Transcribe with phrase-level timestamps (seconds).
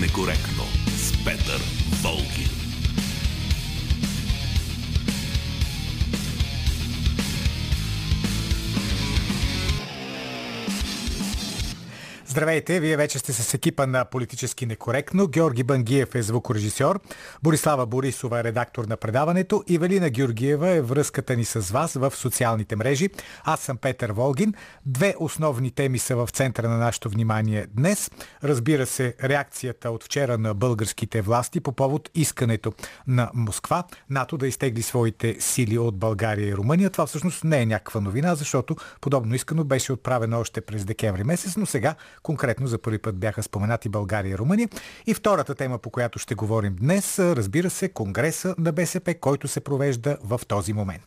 [0.00, 0.64] некоректно
[0.96, 1.60] с Петър
[2.02, 2.59] Волгин.
[12.30, 15.26] Здравейте, вие вече сте с екипа на Политически некоректно.
[15.26, 17.00] Георги Бангиев е звукорежисьор,
[17.42, 22.12] Борислава Борисова е редактор на предаването и Велина Георгиева е връзката ни с вас в
[22.16, 23.08] социалните мрежи.
[23.44, 24.54] Аз съм Петър Волгин.
[24.86, 28.10] Две основни теми са в центъра на нашето внимание днес.
[28.44, 32.72] Разбира се, реакцията от вчера на българските власти по повод искането
[33.06, 36.90] на Москва НАТО да изтегли своите сили от България и Румъния.
[36.90, 41.56] Това всъщност не е някаква новина, защото подобно искано беше отправено още през декември месец,
[41.56, 44.68] но сега Конкретно за първи път бяха споменати България и Румъния.
[45.06, 49.60] И втората тема, по която ще говорим днес, разбира се, Конгреса на БСП, който се
[49.60, 51.02] провежда в този момент.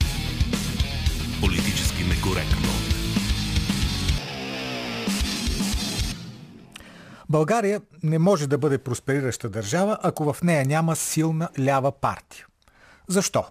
[1.42, 2.74] Политически некоректно.
[7.30, 12.46] България не може да бъде просперираща държава, ако в нея няма силна лява партия.
[13.08, 13.46] Защо?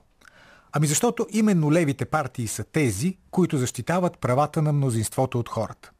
[0.72, 5.91] Ами защото именно левите партии са тези, които защитават правата на мнозинството от хората.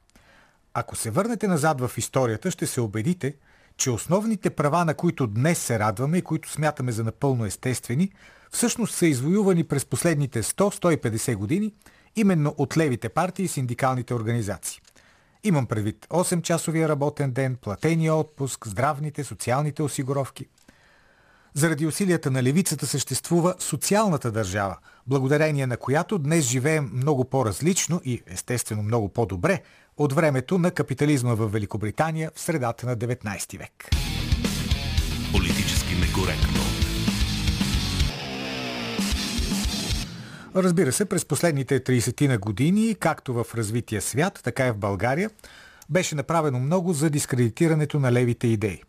[0.75, 3.35] Ако се върнете назад в историята, ще се убедите,
[3.77, 8.13] че основните права, на които днес се радваме и които смятаме за напълно естествени,
[8.51, 11.73] всъщност са извоювани през последните 100-150 години
[12.17, 14.81] именно от левите партии и синдикалните организации.
[15.45, 20.47] Имам предвид 8-часовия работен ден, платения отпуск, здравните, социалните осигуровки.
[21.55, 24.77] Заради усилията на левицата съществува социалната държава,
[25.07, 29.63] благодарение на която днес живеем много по-различно и естествено много по-добре
[29.97, 33.91] от времето на капитализма в Великобритания в средата на 19 век.
[35.33, 36.63] Политически некоректно.
[40.57, 45.31] Разбира се, през последните 30 на години, както в развития свят, така и в България,
[45.91, 48.83] беше направено много за дискредитирането на левите идеи.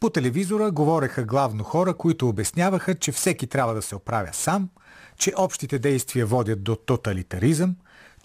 [0.00, 4.68] По телевизора говореха главно хора, които обясняваха, че всеки трябва да се оправя сам,
[5.18, 7.76] че общите действия водят до тоталитаризъм,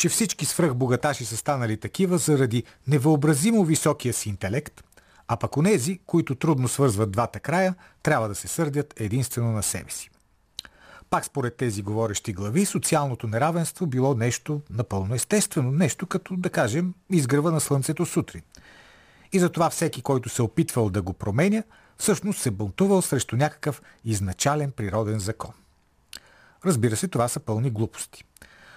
[0.01, 4.83] че всички свръхбогаташи са станали такива заради невъобразимо високия си интелект,
[5.27, 9.91] а пък онези, които трудно свързват двата края, трябва да се сърдят единствено на себе
[9.91, 10.09] си.
[11.09, 16.93] Пак според тези говорещи глави, социалното неравенство било нещо напълно естествено, нещо като, да кажем,
[17.11, 18.41] изгрева на слънцето сутрин.
[19.31, 21.63] И затова всеки, който се опитвал да го променя,
[21.97, 25.53] всъщност се бунтувал срещу някакъв изначален природен закон.
[26.65, 28.25] Разбира се, това са пълни глупости.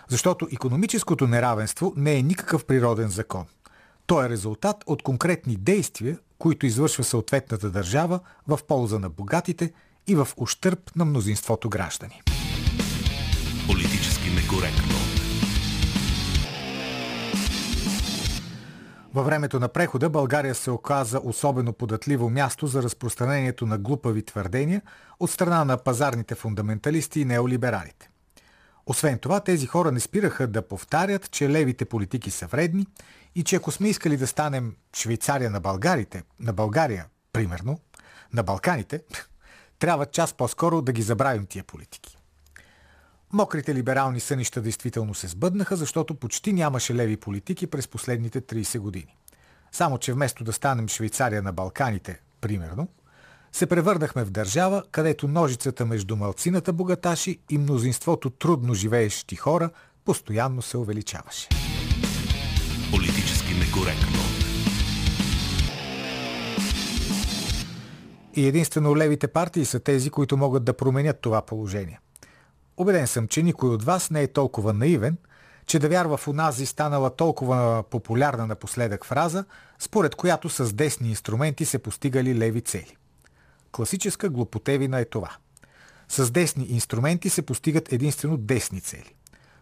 [0.09, 3.45] Защото економическото неравенство не е никакъв природен закон.
[4.07, 9.73] То е резултат от конкретни действия, които извършва съответната държава в полза на богатите
[10.07, 12.23] и в ущърп на мнозинството граждани.
[13.67, 14.95] Политически некоректно.
[19.15, 24.83] Във времето на прехода България се оказа особено податливо място за разпространението на глупави твърдения
[25.21, 28.11] от страна на пазарните фундаменталисти и неолибералите.
[28.87, 32.87] Освен това, тези хора не спираха да повтарят, че левите политики са вредни
[33.34, 37.81] и че ако сме искали да станем Швейцария на Българите, на България, примерно,
[38.33, 39.03] на Балканите,
[39.78, 42.19] трябва час по-скоро да ги забравим тия политики.
[43.33, 49.17] Мокрите либерални сънища действително се сбъднаха, защото почти нямаше леви политики през последните 30 години.
[49.73, 52.89] Само, че вместо да станем Швейцария на Балканите, примерно,
[53.55, 59.71] се превърнахме в държава, където ножицата между малцината богаташи и мнозинството трудно живеещи хора
[60.05, 61.49] постоянно се увеличаваше.
[62.91, 64.19] Политически некоректно.
[68.37, 72.01] И единствено левите партии са тези, които могат да променят това положение.
[72.77, 75.17] Обеден съм, че никой от вас не е толкова наивен,
[75.67, 79.45] че да вярва в унази станала толкова популярна напоследък фраза,
[79.79, 82.97] според която с десни инструменти се постигали леви цели.
[83.75, 85.31] Класическа глупотевина е това.
[86.09, 89.15] С десни инструменти се постигат единствено десни цели.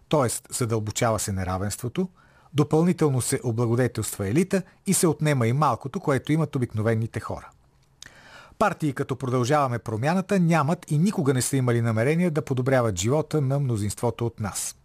[0.09, 2.09] Тоест, задълбочава се неравенството,
[2.55, 7.49] допълнително се облагодетелства елита и се отнема и малкото, което имат обикновените хора.
[8.59, 13.61] Партии като продължаваме промяната нямат и никога не са имали намерение да подобряват живота на
[13.61, 14.77] мнозинството от нас.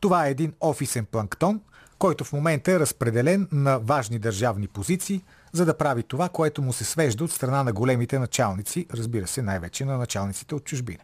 [0.00, 1.60] Това е един офисен планктон,
[1.98, 6.72] който в момента е разпределен на важни държавни позиции– за да прави това, което му
[6.72, 11.02] се свежда от страна на големите началници, разбира се, най-вече на началниците от чужбина.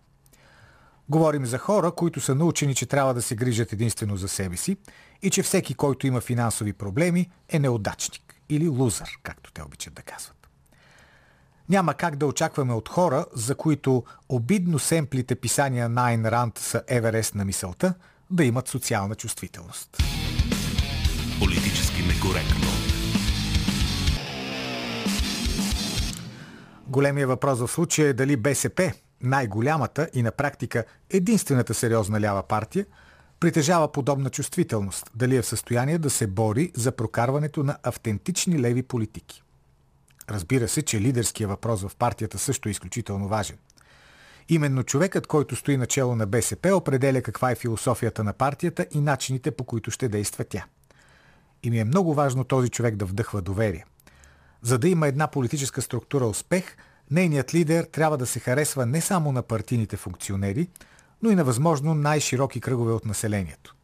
[1.08, 4.76] Говорим за хора, които са научени, че трябва да се грижат единствено за себе си
[5.22, 10.02] и че всеки, който има финансови проблеми, е неудачник или лузър, както те обичат да
[10.02, 10.48] казват.
[11.68, 16.82] Няма как да очакваме от хора, за които обидно семплите писания на Айн Ранд са
[16.88, 17.94] Еверест на мисълта,
[18.30, 19.96] да имат социална чувствителност.
[21.40, 22.93] Политически некоректно.
[26.94, 32.86] Големия въпрос в случая е дали БСП, най-голямата и на практика единствената сериозна лява партия,
[33.40, 38.82] притежава подобна чувствителност, дали е в състояние да се бори за прокарването на автентични леви
[38.82, 39.42] политики.
[40.30, 43.56] Разбира се, че лидерския въпрос в партията също е изключително важен.
[44.48, 49.50] Именно човекът, който стои начало на БСП, определя каква е философията на партията и начините
[49.50, 50.64] по които ще действа тя.
[51.62, 53.84] И ми е много важно този човек да вдъхва доверие.
[54.64, 56.76] За да има една политическа структура успех,
[57.10, 60.68] нейният лидер трябва да се харесва не само на партийните функционери,
[61.22, 63.74] но и на възможно най-широки кръгове от населението.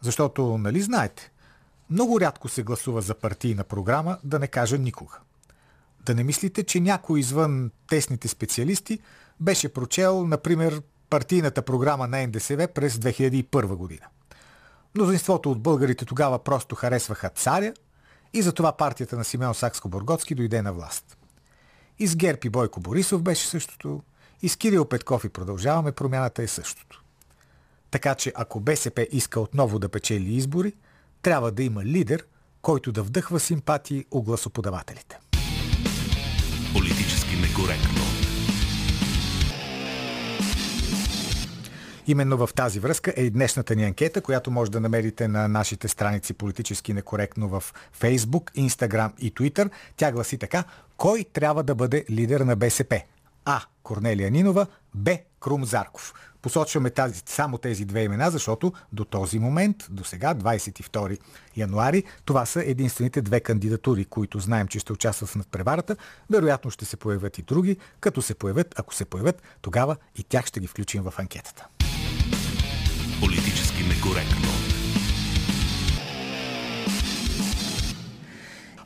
[0.00, 1.30] Защото, нали знаете,
[1.90, 5.18] много рядко се гласува за партийна програма, да не кажа никога.
[6.06, 8.98] Да не мислите, че някой извън тесните специалисти
[9.40, 14.06] беше прочел, например, партийната програма на НДСВ през 2001 година.
[14.94, 17.72] Мнозинството от българите тогава просто харесваха царя
[18.32, 21.18] и затова партията на Симеон Сакско-Бургоцки дойде на власт.
[21.98, 24.02] И с Герпи и Бойко Борисов беше същото,
[24.42, 27.02] и с Кирил Петков и продължаваме промяната е същото.
[27.90, 30.72] Така че ако БСП иска отново да печели избори,
[31.22, 32.26] трябва да има лидер,
[32.62, 35.18] който да вдъхва симпатии у гласоподавателите.
[36.72, 38.17] Политически некоректно.
[42.08, 45.88] Именно в тази връзка е и днешната ни анкета, която може да намерите на нашите
[45.88, 47.64] страници политически некоректно в
[48.00, 49.70] Facebook, Instagram и Twitter.
[49.96, 50.64] Тя гласи така.
[50.96, 53.02] Кой трябва да бъде лидер на БСП?
[53.44, 53.62] А.
[53.82, 55.18] Корнелия Нинова, Б.
[55.40, 56.14] Крум Зарков.
[56.42, 61.18] Посочваме тази, само тези две имена, защото до този момент, до сега, 22
[61.56, 65.96] януари, това са единствените две кандидатури, които знаем, че ще участват в надпреварата.
[66.30, 67.76] Вероятно ще се появят и други.
[68.00, 71.68] Като се появят, ако се появят, тогава и тях ще ги включим в анкетата.
[73.20, 74.48] Политически некоректно.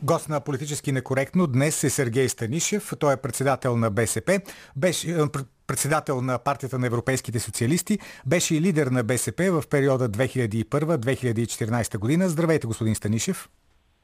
[0.02, 2.92] Гост на политически некоректно днес е Сергей Станишев.
[2.98, 4.40] Той е председател на БСП,
[4.76, 5.24] беше, е,
[5.66, 12.28] председател на партията на европейските социалисти, беше и лидер на БСП в периода 2001-2014 година.
[12.28, 13.48] Здравейте, господин Станишев.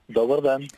[0.09, 0.69] Добър ден.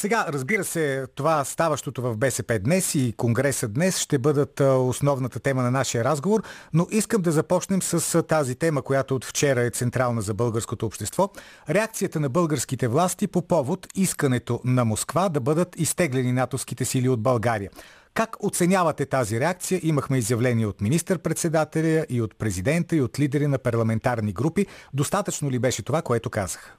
[0.00, 5.62] Сега, разбира се, това ставащото в БСП днес и Конгреса днес ще бъдат основната тема
[5.62, 6.42] на нашия разговор,
[6.72, 11.30] но искам да започнем с тази тема, която от вчера е централна за българското общество.
[11.70, 17.22] Реакцията на българските власти по повод искането на Москва да бъдат изтеглени натовските сили от
[17.22, 17.70] България.
[18.14, 19.80] Как оценявате тази реакция?
[19.82, 24.66] Имахме изявление от министър-председателя и от президента и от лидери на парламентарни групи.
[24.94, 26.76] Достатъчно ли беше това, което казах?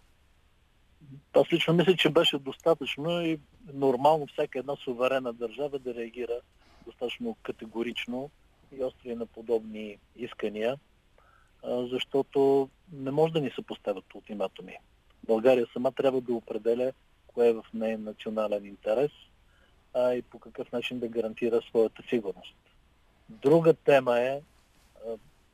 [1.33, 3.39] Аз лично мисля, че беше достатъчно и
[3.73, 6.39] нормално всяка една суверена държава да реагира
[6.85, 8.29] достатъчно категорично
[8.71, 10.77] и остри на подобни искания,
[11.63, 14.77] защото не може да ни се поставят ултиматуми.
[15.23, 16.91] България сама трябва да определя
[17.27, 19.11] кое е в нея национален интерес
[19.93, 22.55] а и по какъв начин да гарантира своята сигурност.
[23.29, 24.41] Друга тема е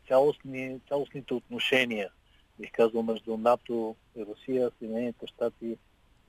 [0.08, 2.10] цялостни, цялостните отношения
[2.60, 5.78] бих казал, между НАТО и Русия, Съединените щати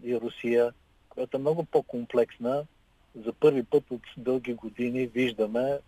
[0.03, 0.73] и Русия,
[1.09, 2.65] която е много по-комплексна.
[3.25, 5.79] За първи път от дълги години виждаме,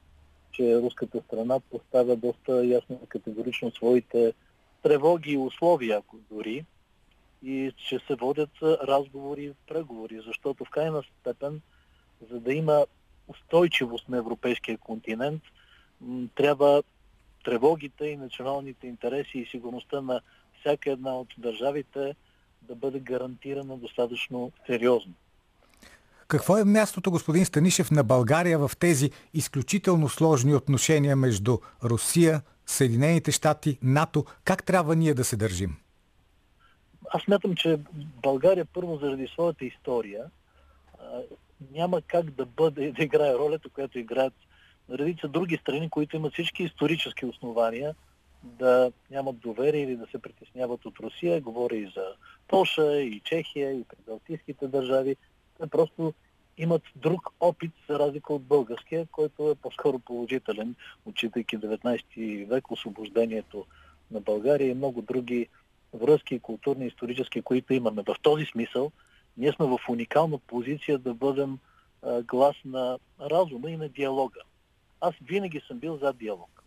[0.52, 4.32] че руската страна поставя доста ясно и категорично своите
[4.82, 6.64] тревоги и условия, ако дори,
[7.42, 11.61] и че се водят разговори и преговори, защото в крайна степен,
[12.30, 12.87] за да има
[13.28, 15.42] устойчивост на европейския континент,
[16.35, 16.82] трябва
[17.44, 20.20] тревогите и националните интереси и сигурността на
[20.61, 22.14] всяка една от държавите
[22.62, 25.12] да бъде гарантирана достатъчно сериозно.
[26.28, 33.32] Какво е мястото, господин Станишев, на България в тези изключително сложни отношения между Русия, Съединените
[33.32, 34.25] щати, НАТО?
[34.44, 35.76] Как трябва ние да се държим?
[37.11, 37.78] Аз смятам, че
[38.23, 40.25] България първо заради своята история
[41.70, 44.35] няма как да бъде да играе ролята, която играят
[44.90, 47.94] редица други страни, които имат всички исторически основания
[48.42, 51.40] да нямат доверие или да се притесняват от Русия.
[51.40, 52.04] Говори и за
[52.49, 55.16] Польша, и Чехия, и прибалтийските държави.
[55.61, 56.14] Те просто
[56.59, 60.75] имат друг опит, за разлика от българския, който е по-скоро положителен,
[61.06, 63.66] отчитайки 19 век, освобождението
[64.11, 65.47] на България и много други
[65.94, 68.02] връзки, културни, исторически, които имаме.
[68.02, 68.92] В този смисъл
[69.37, 71.59] ние сме в уникална позиция да бъдем
[72.25, 74.40] глас на разума и на диалога.
[75.00, 76.62] Аз винаги съм бил за диалог.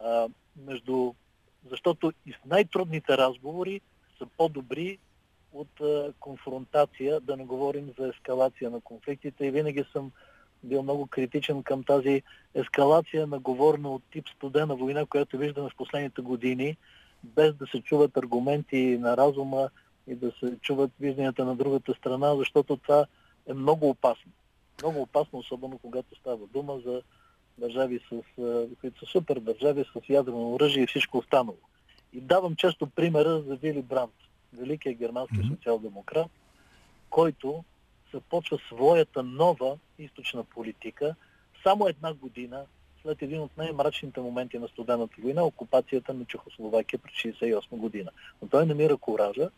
[0.00, 1.12] А, между...
[1.70, 3.80] Защото и в най-трудните разговори
[4.18, 4.98] са по-добри
[5.52, 9.46] от а, конфронтация, да не говорим за ескалация на конфликтите.
[9.46, 10.12] И винаги съм
[10.64, 12.22] бил много критичен към тази
[12.54, 16.76] ескалация на говорна от тип студена война, която виждаме в последните години,
[17.24, 19.68] без да се чуват аргументи на разума
[20.06, 23.06] и да се чуват вижданията на другата страна, защото това
[23.46, 24.32] е много опасно.
[24.82, 27.02] Много опасно, особено когато става дума за
[27.58, 28.22] държави, с,
[28.80, 31.58] които са супер държави с ядрено оръжие и всичко останало.
[32.12, 34.14] И давам често примера за Вили Брант,
[34.52, 35.48] великия германски mm-hmm.
[35.48, 36.30] социал-демократ,
[37.10, 37.64] който
[38.14, 41.14] започва своята нова източна политика
[41.62, 42.64] само една година
[43.02, 48.10] след един от най-мрачните моменти на студената война, окупацията на Чехословакия през 1968 година.
[48.42, 49.50] Но той намира коража,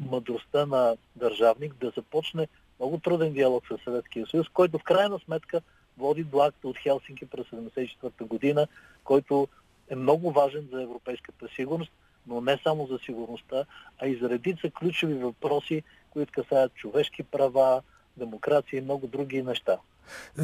[0.00, 2.48] мъдростта на държавник да започне
[2.80, 5.60] много труден диалог с Съветския съюз, който в крайна сметка
[5.98, 8.66] води до акта от Хелсинки през 1974 година,
[9.04, 9.48] който
[9.88, 11.92] е много важен за европейската сигурност,
[12.26, 13.64] но не само за сигурността,
[13.98, 17.82] а и за редица ключови въпроси, които касаят човешки права,
[18.16, 19.76] демокрация и много други неща.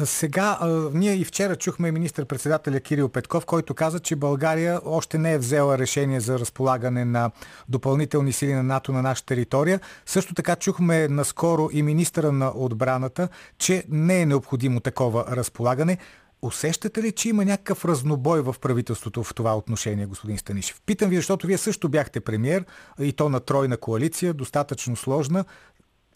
[0.03, 0.59] Сега,
[0.93, 5.77] ние и вчера чухме министър-председателя Кирил Петков, който каза, че България още не е взела
[5.77, 7.31] решение за разполагане на
[7.69, 9.79] допълнителни сили на НАТО на наша територия.
[10.05, 15.97] Също така чухме наскоро и министъра на отбраната, че не е необходимо такова разполагане.
[16.43, 20.81] Усещате ли, че има някакъв разнобой в правителството в това отношение, господин Станишев?
[20.85, 22.65] Питам ви, защото вие също бяхте премьер
[22.99, 25.45] и то на тройна коалиция, достатъчно сложна.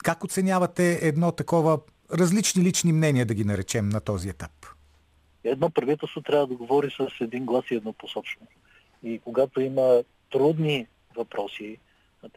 [0.04, 1.80] Как оценявате едно такова
[2.14, 4.52] различни лични мнения, да ги наречем на този етап?
[5.44, 8.48] Едно правителство трябва да говори с един глас и еднопосочно.
[9.04, 11.78] И когато има трудни въпроси,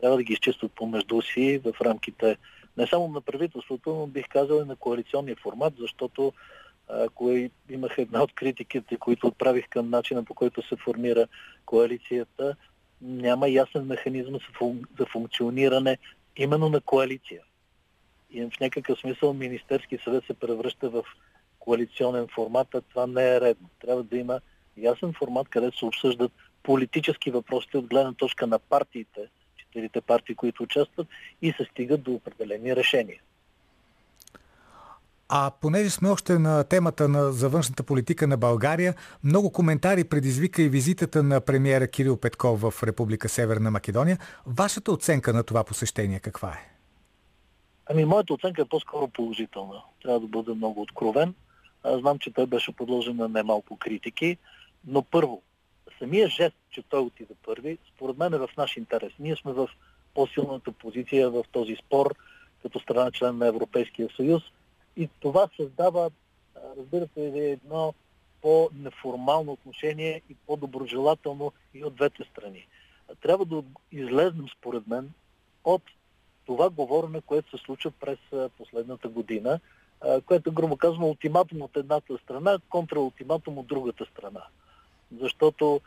[0.01, 2.37] трябва да ги изчистват помежду си в рамките
[2.77, 6.33] не само на правителството, но бих казал и на коалиционния формат, защото
[6.89, 11.27] ако имах една от критиките, които отправих към начина по който се формира
[11.67, 12.57] коалицията,
[13.03, 14.35] няма ясен механизъм
[14.99, 15.99] за функциониране
[16.37, 17.43] именно на коалиция
[18.31, 21.03] и в някакъв смисъл Министерски съвет се превръща в
[21.59, 23.69] коалиционен формат, а това не е редно.
[23.81, 24.41] Трябва да има
[24.77, 26.33] ясен формат, където се обсъждат
[26.63, 29.21] политически въпроси от гледна точка на партиите,
[29.57, 31.07] четирите партии, които участват,
[31.43, 33.21] и се стигат до определени решения.
[35.29, 38.95] А понеже сме още на темата на завършната политика на България,
[39.25, 44.19] много коментари предизвика и визитата на премиера Кирил Петков в Република Северна Македония.
[44.47, 46.78] Вашата оценка на това посещение каква е?
[47.91, 49.83] Ами, моята оценка е по-скоро положителна.
[50.03, 51.35] Трябва да бъда много откровен.
[51.83, 54.37] Аз знам, че той беше подложен на немалко критики,
[54.87, 55.43] но първо,
[55.99, 59.13] самия жест, че той отида първи, според мен е в наш интерес.
[59.19, 59.69] Ние сме в
[60.15, 62.15] по-силната позиция в този спор,
[62.63, 64.43] като страна член на Европейския съюз
[64.97, 66.11] и това създава,
[66.79, 67.95] разбира се, едно
[68.43, 72.67] по-неформално отношение и по-доброжелателно и от двете страни.
[73.21, 75.11] Трябва да излезнем, според мен,
[75.65, 75.83] от
[76.49, 78.19] това говорене, което се случва през
[78.59, 79.61] последната година,
[80.27, 84.43] което грубо казано ултиматум от едната страна, контраултиматум от другата страна.
[85.21, 85.81] Защото,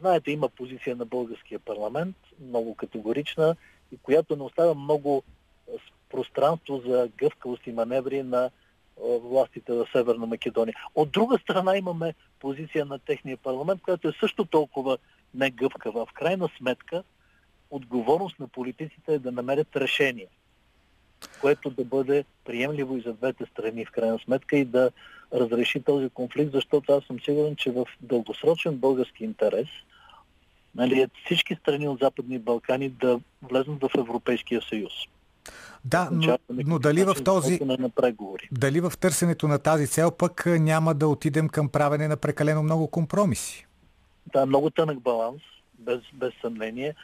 [0.00, 3.56] знаете, има позиция на българския парламент, много категорична,
[3.92, 5.22] и която не оставя много
[6.10, 8.50] пространство за гъвкавост и маневри на
[9.02, 10.74] властите в Северна Македония.
[10.94, 14.98] От друга страна имаме позиция на техния парламент, която е също толкова
[15.34, 16.06] негъвкава.
[16.06, 17.02] В крайна сметка,
[17.70, 20.26] отговорност на политиците е да намерят решение,
[21.40, 24.90] което да бъде приемливо и за двете страни в крайна сметка и да
[25.34, 29.68] разреши този конфликт, защото аз съм сигурен, че в дългосрочен български интерес
[30.74, 34.92] нали, всички страни от Западни Балкани да влезнат в Европейския съюз.
[35.84, 37.60] Да, но, но дали в този.
[38.52, 42.88] Дали в търсенето на тази цел пък няма да отидем към правене на прекалено много
[42.88, 43.66] компромиси?
[44.32, 45.42] Да, много тънък баланс,
[45.78, 46.94] без, без съмнение.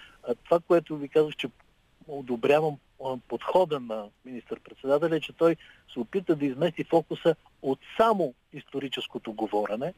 [0.44, 1.48] Това, което ви казах, че
[2.08, 2.76] одобрявам
[3.28, 5.56] подхода на министър-председателя, е, че той
[5.92, 9.94] се опита да измести фокуса от само историческото говорене,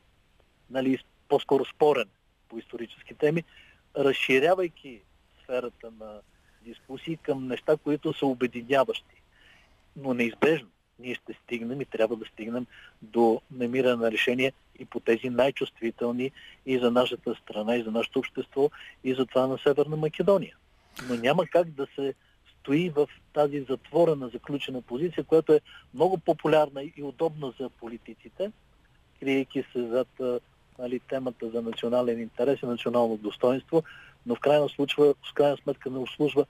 [0.70, 2.08] нали, по-скоро спорен
[2.48, 3.44] по исторически теми,
[3.96, 5.00] разширявайки
[5.42, 6.20] сферата на
[6.62, 9.22] дискусии към неща, които са обединяващи.
[9.96, 10.68] Но неизбежно
[10.98, 12.66] ние ще стигнем и трябва да стигнем
[13.02, 16.30] до намиране на решение и по тези най-чувствителни
[16.66, 18.70] и за нашата страна, и за нашето общество,
[19.04, 20.56] и за това на Северна Македония.
[21.08, 22.14] Но няма как да се
[22.60, 25.60] стои в тази затворена, заключена позиция, която е
[25.94, 28.52] много популярна и удобна за политиците,
[29.20, 30.08] криейки се зад
[30.78, 33.82] нали, темата за национален интерес и национално достоинство,
[34.26, 36.46] но в крайна, случва, в крайна сметка не услужва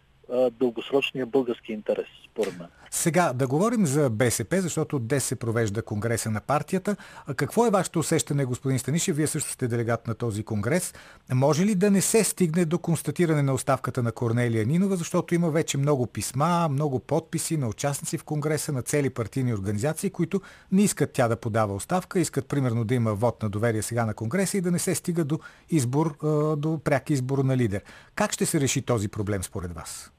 [0.61, 2.69] дългосрочния български интерес, според мен.
[2.91, 6.97] Сега да говорим за БСП, защото днес се провежда конгреса на партията.
[7.27, 9.17] А какво е вашето усещане, господин Станишев?
[9.17, 10.95] Вие също сте делегат на този конгрес.
[11.35, 15.51] Може ли да не се стигне до констатиране на оставката на Корнелия Нинова, защото има
[15.51, 20.41] вече много писма, много подписи на участници в конгреса, на цели партийни организации, които
[20.73, 24.15] не искат тя да подава оставка, искат примерно да има вод на доверие сега на
[24.15, 25.39] конгреса и да не се стига до
[25.71, 26.17] избор,
[26.57, 27.83] до пряк избор на лидер.
[28.15, 30.13] Как ще се реши този проблем според вас?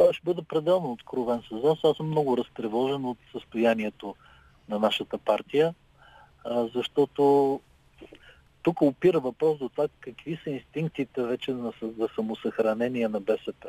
[0.00, 1.78] Това ще бъда пределно откровен с вас.
[1.84, 4.14] Аз съм много разтревожен от състоянието
[4.68, 5.74] на нашата партия,
[6.74, 7.60] защото
[8.62, 13.68] тук опира въпрос за това какви са инстинктите вече за самосъхранение на БСП.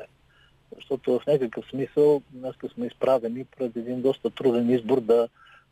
[0.75, 5.27] Защото в някакъв смисъл днес сме изправени пред един доста труден избор да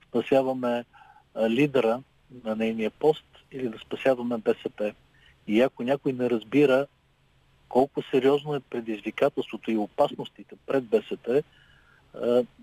[0.07, 0.85] спасяваме
[1.49, 2.01] лидера
[2.43, 4.93] на нейния пост или да спасяваме БСП.
[5.47, 6.87] И ако някой не разбира
[7.69, 11.43] колко сериозно е предизвикателството и опасностите пред БСП,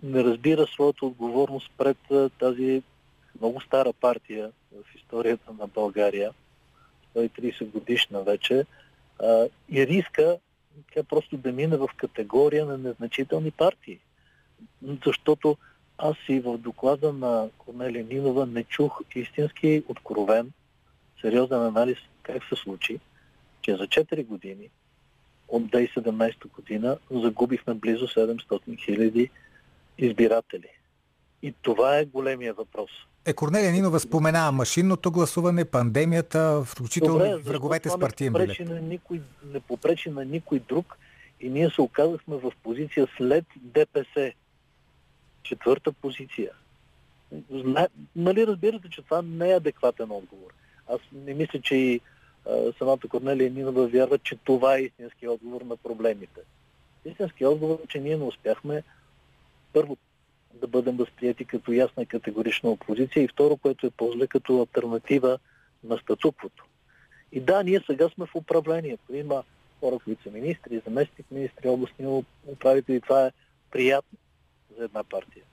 [0.02, 1.96] не разбира своята отговорност пред
[2.38, 2.82] тази
[3.40, 6.32] много стара партия в историята на България,
[7.16, 8.64] 130 годишна вече,
[9.68, 10.38] и риска
[10.94, 13.98] тя просто да мине в категория на незначителни партии.
[15.06, 15.56] Защото
[15.98, 20.52] аз и в доклада на Корнелия Нинова не чух истински откровен,
[21.20, 22.98] сериозен анализ как се случи,
[23.62, 24.68] че за 4 години
[25.48, 29.30] от 2017 година загубихме близо 700 хиляди
[29.98, 30.68] избиратели.
[31.42, 32.90] И това е големия въпрос.
[33.26, 38.60] Е, Корнелия Нинова споменава машинното гласуване, пандемията, включително Добре, враговете с партиен билет.
[38.60, 39.20] На никой,
[39.52, 40.98] не попречи на никой друг
[41.40, 44.32] и ние се оказахме в позиция след ДПС.
[45.42, 46.50] Четвърта позиция.
[47.50, 47.88] Зна...
[48.16, 50.50] Нали разбирате, че това не е адекватен отговор.
[50.88, 52.00] Аз не мисля, че и
[52.78, 56.40] самата Корнелия Нинова вярва, че това е истински отговор на проблемите.
[57.04, 58.82] Истински отговор е, че ние не успяхме
[59.72, 59.96] първо
[60.54, 65.38] да бъдем възприяти като ясна и категорична опозиция и второ, което е по-зле като альтернатива
[65.84, 66.64] на статуквото.
[67.32, 69.14] И да, ние сега сме в управлението.
[69.14, 69.42] Има
[69.80, 73.00] хора, които са министри, заместник министри, областни управители.
[73.00, 73.32] Това е
[73.70, 74.18] приятно
[74.78, 75.44] за една партия.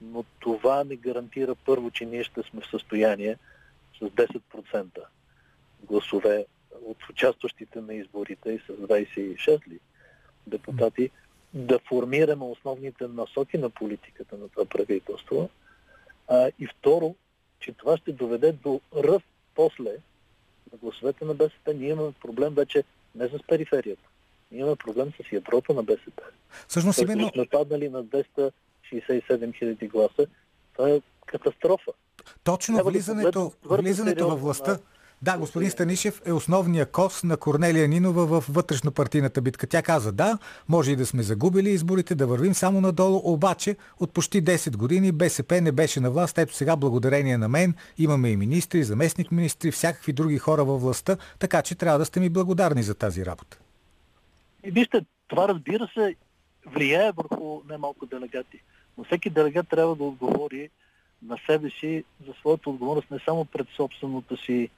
[0.00, 3.36] Но това не гарантира първо, че ние ще сме в състояние
[3.98, 5.02] с 10%
[5.82, 6.46] гласове
[6.84, 9.78] от участващите на изборите и с 26 ли
[10.46, 11.10] депутати
[11.54, 15.50] да формираме основните насоки на политиката на това правителство.
[16.28, 17.14] А, и второ,
[17.60, 19.90] че това ще доведе до ръст после
[20.72, 21.74] на гласовете на БСП.
[21.74, 24.08] Ние имаме проблем вече не с периферията.
[24.50, 26.22] Ние имаме проблем с ядрото на БСП.
[26.68, 27.30] Всъщност именно...
[27.34, 30.26] сме паднали на 267 хиляди гласа.
[30.72, 31.92] Това е катастрофа.
[32.44, 34.78] Точно влизането, влизането във властта,
[35.22, 39.66] да, господин Станишев е основния кос на Корнелия Нинова в вътрешно-партийната битка.
[39.66, 44.12] Тя каза, да, може и да сме загубили изборите, да вървим само надолу, обаче от
[44.12, 46.38] почти 10 години БСП не беше на власт.
[46.38, 51.16] Ето сега, благодарение на мен, имаме и министри, заместник министри, всякакви други хора във властта,
[51.38, 53.58] така че трябва да сте ми благодарни за тази работа.
[54.64, 56.14] И вижте, това разбира се
[56.66, 58.62] влияе върху немалко делегати.
[58.98, 60.70] Но всеки делегат трябва да отговори
[61.26, 64.70] на себе си за своята отговорност не само пред собственото си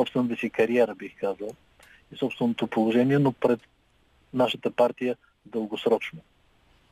[0.00, 1.48] собствената си кариера, бих казал,
[2.12, 3.60] и собственото положение, но пред
[4.34, 6.20] нашата партия дългосрочно.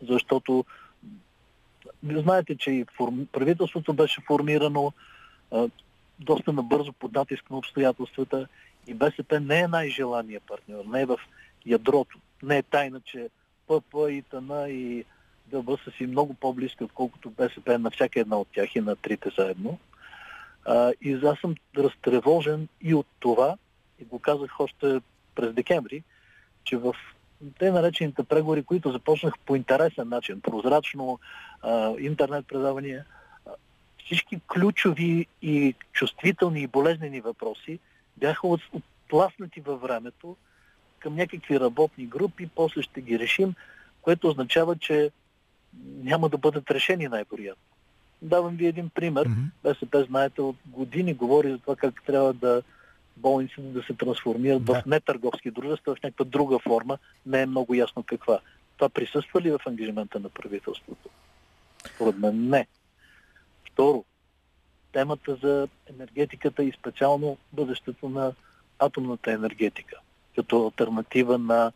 [0.09, 0.65] Защото
[2.03, 2.87] знаете, че и
[3.33, 4.93] правителството беше формирано
[5.51, 5.69] а,
[6.21, 8.49] доста набързо под натиск на обстоятелствата
[8.87, 11.19] и БСП не е най-желания партньор, не е в
[11.67, 12.19] ядрото.
[12.43, 13.29] Не е тайна, че
[13.67, 15.05] ПП и ТАНА и
[15.47, 19.31] ДБ са си много по-близки, отколкото БСП на всяка една от тях и на трите
[19.39, 19.79] заедно.
[20.69, 23.57] А, и аз съм разтревожен и от това,
[24.01, 25.01] и го казах още
[25.35, 26.03] през декември,
[26.65, 26.95] че в
[27.59, 31.19] те наречените преговори, които започнах по интересен начин, прозрачно,
[31.63, 33.05] а, интернет предавания,
[34.05, 37.79] всички ключови и чувствителни и болезнени въпроси
[38.17, 40.37] бяха отпласнати във времето
[40.99, 43.55] към някакви работни групи, после ще ги решим,
[44.03, 45.11] което означава, че
[45.85, 47.68] няма да бъдат решени най-вероятно.
[48.23, 49.29] Давам ви един пример.
[49.29, 49.51] Mm-hmm.
[49.63, 52.63] БСП, знаете, от години говори за това как трябва да
[53.17, 54.75] болниците да се трансформират да.
[54.75, 56.99] в нетърговски дружества, в някаква друга форма.
[57.27, 58.41] Не е много ясно каква.
[58.77, 61.09] Това присъства ли в ангажимента на правителството?
[61.95, 62.67] Според мен не.
[63.73, 64.05] Второ,
[64.93, 68.33] темата за енергетиката и специално бъдещето на
[68.79, 69.97] атомната енергетика,
[70.37, 71.73] като альтернатива на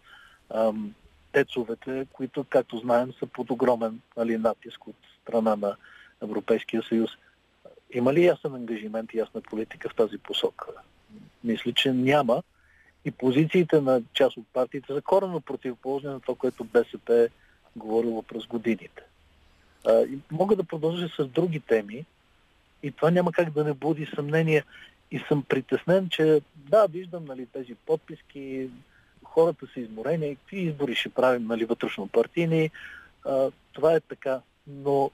[0.55, 0.95] ам,
[1.33, 5.77] тецовете, които, както знаем, са под огромен нали, натиск от страна на
[6.23, 7.11] Европейския съюз.
[7.93, 10.67] Има ли ясен ангажимент и ясна политика в тази посока?
[11.45, 12.43] Мисля, че няма.
[13.05, 17.29] И позициите на част от партиите са коренно противоположни на това, което БСП е
[17.77, 19.03] говорило през годините.
[19.87, 22.05] А, и мога да продължа с други теми
[22.83, 24.65] и това няма как да не буди съмнение.
[25.11, 28.69] И съм притеснен, че да, виждам нали, тези подписки,
[29.25, 32.71] хората са изморени, какви избори ще правим нали, вътрешно партийни.
[33.25, 34.41] А, това е така.
[34.67, 35.11] Но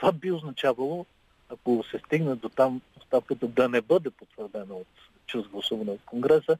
[0.00, 1.06] това би означавало,
[1.48, 4.86] ако се стигне до там оставката да не бъде потвърдена от,
[5.26, 6.58] чрез гласуване от Конгреса,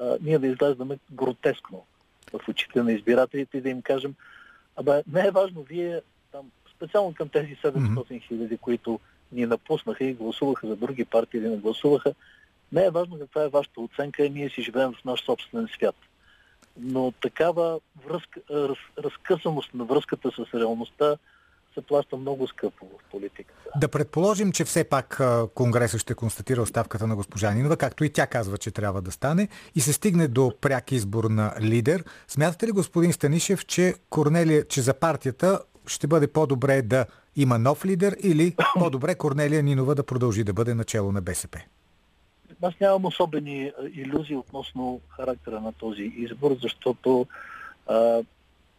[0.00, 1.84] а, ние да изглеждаме гротескно
[2.32, 4.14] в очите на избирателите и да им кажем,
[4.76, 6.00] Абе, не е важно, вие
[6.32, 9.00] там, специално към тези 700 хиляди, които
[9.32, 12.14] ни напуснаха и гласуваха за други партии или не гласуваха,
[12.72, 15.96] не е важно каква е вашата оценка, ние си живеем в наш собствен свят.
[16.80, 21.16] Но такава връзка, раз, разкъсаност на връзката с реалността
[21.74, 23.60] се плаща много скъпо в политиката.
[23.76, 25.20] Да предположим, че все пак
[25.54, 29.48] Конгресът ще констатира оставката на госпожа Нинова, както и тя казва, че трябва да стане,
[29.74, 32.04] и се стигне до пряк избор на лидер.
[32.28, 37.06] Смятате ли, господин Станишев, че, Корнелия, че за партията ще бъде по-добре да
[37.36, 41.58] има нов лидер или по-добре Корнелия Нинова да продължи да бъде начало на БСП?
[42.62, 47.26] Аз нямам особени иллюзии относно характера на този избор, защото
[47.86, 48.22] а,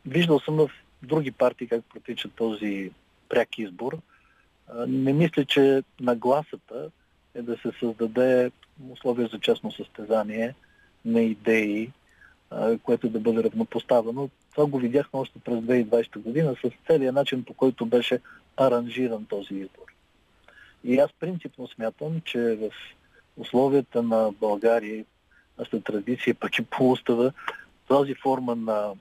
[0.05, 0.69] виждал съм в
[1.03, 2.91] други партии как протича този
[3.29, 3.97] пряк избор.
[4.87, 6.89] Не мисля, че нагласата
[7.35, 8.51] е да се създаде
[8.91, 10.55] условия за честно състезание
[11.05, 11.91] на идеи,
[12.83, 14.29] което да бъде равнопоставено.
[14.51, 18.19] Това го видяхме още през 2020 година с целият начин, по който беше
[18.57, 19.85] аранжиран този избор.
[20.83, 22.69] И аз принципно смятам, че в
[23.37, 25.05] условията на България,
[25.59, 27.33] нашата традиция, пък и по устава,
[27.87, 28.93] тази форма на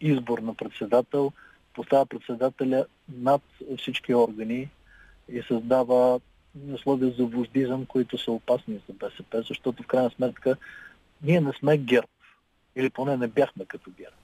[0.00, 1.32] избор на председател
[1.74, 2.86] поставя председателя
[3.18, 3.42] над
[3.78, 4.68] всички органи
[5.28, 6.20] и създава
[6.74, 10.56] условия за воздизъм, които са опасни за БСП, защото в крайна сметка
[11.22, 12.08] ние не сме ГЕРБ,
[12.76, 14.16] или поне не бяхме като ГЕРБ,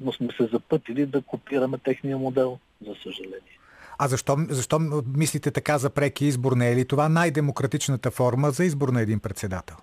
[0.00, 3.58] но сме се запътили да копираме техния модел, за съжаление.
[3.98, 6.52] А защо, защо мислите така за преки избор?
[6.56, 9.76] Не е ли това най-демократичната форма за избор на един председател?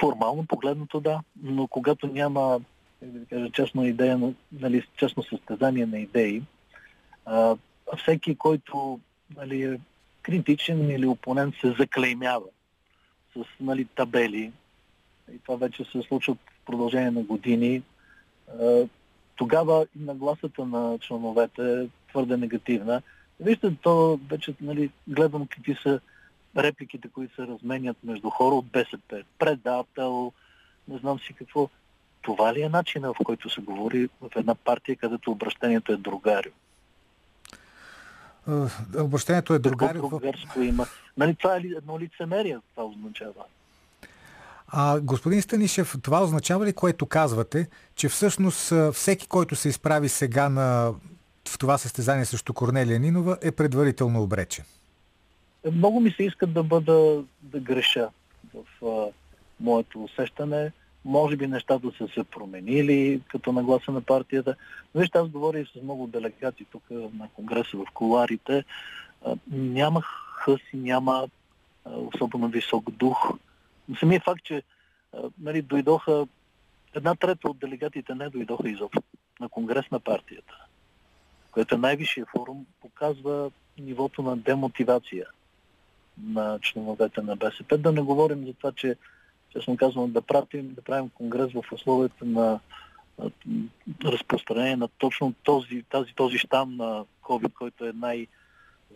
[0.00, 2.60] Формално погледното да, но когато няма
[3.02, 6.42] да кажа, честно, идея, нали, честно състезание на идеи,
[7.24, 7.56] а,
[7.96, 9.00] всеки, който
[9.36, 9.80] нали, е
[10.22, 12.46] критичен или опонент се заклеймява
[13.36, 14.52] с нали, табели,
[15.32, 17.82] и това вече се случва в продължение на години,
[18.60, 18.86] а,
[19.36, 23.02] тогава и нагласата на членовете е твърде негативна.
[23.40, 26.00] Вижте, то вече нали, гледам какви са
[26.56, 29.22] репликите, които се разменят между хора от БСП.
[29.38, 30.32] Предател,
[30.88, 31.68] не знам си какво.
[32.28, 36.52] Това ли е начина, в който се говори в една партия, където обращението е другарио?
[38.98, 40.08] Обращението е другарио.
[40.08, 40.86] Другарско има.
[41.16, 43.44] Нали, това е едно лицемерие, това означава.
[44.68, 50.48] А, господин Станишев, това означава ли, което казвате, че всъщност всеки, който се изправи сега
[50.48, 50.92] на,
[51.48, 54.64] в това състезание срещу Корнелия Нинова, е предварително обречен?
[55.72, 58.08] Много ми се иска да бъда, да греша
[58.54, 59.12] в а,
[59.60, 60.72] моето усещане.
[61.08, 64.56] Може би нещата са се променили като нагласа на партията.
[64.94, 68.64] Но вижте, аз говоря и с много делегати тук на Конгреса в коларите.
[69.50, 70.02] Няма
[70.34, 71.28] хъс и няма
[71.84, 73.38] особено висок дух
[73.98, 74.62] самия факт, че
[75.40, 76.26] нали, дойдоха,
[76.94, 79.02] една трета от делегатите не дойдоха изобщо
[79.40, 80.54] на Конгрес на партията,
[81.50, 85.26] което е най-висшия форум, показва нивото на демотивация
[86.22, 87.78] на членовете на БСП.
[87.78, 88.96] Да не говорим за това, че,
[89.52, 92.60] честно казвам, да, пратим, да правим конгрес в условията на
[94.04, 98.26] разпространение на точно този, тази, този щам на COVID, който е най-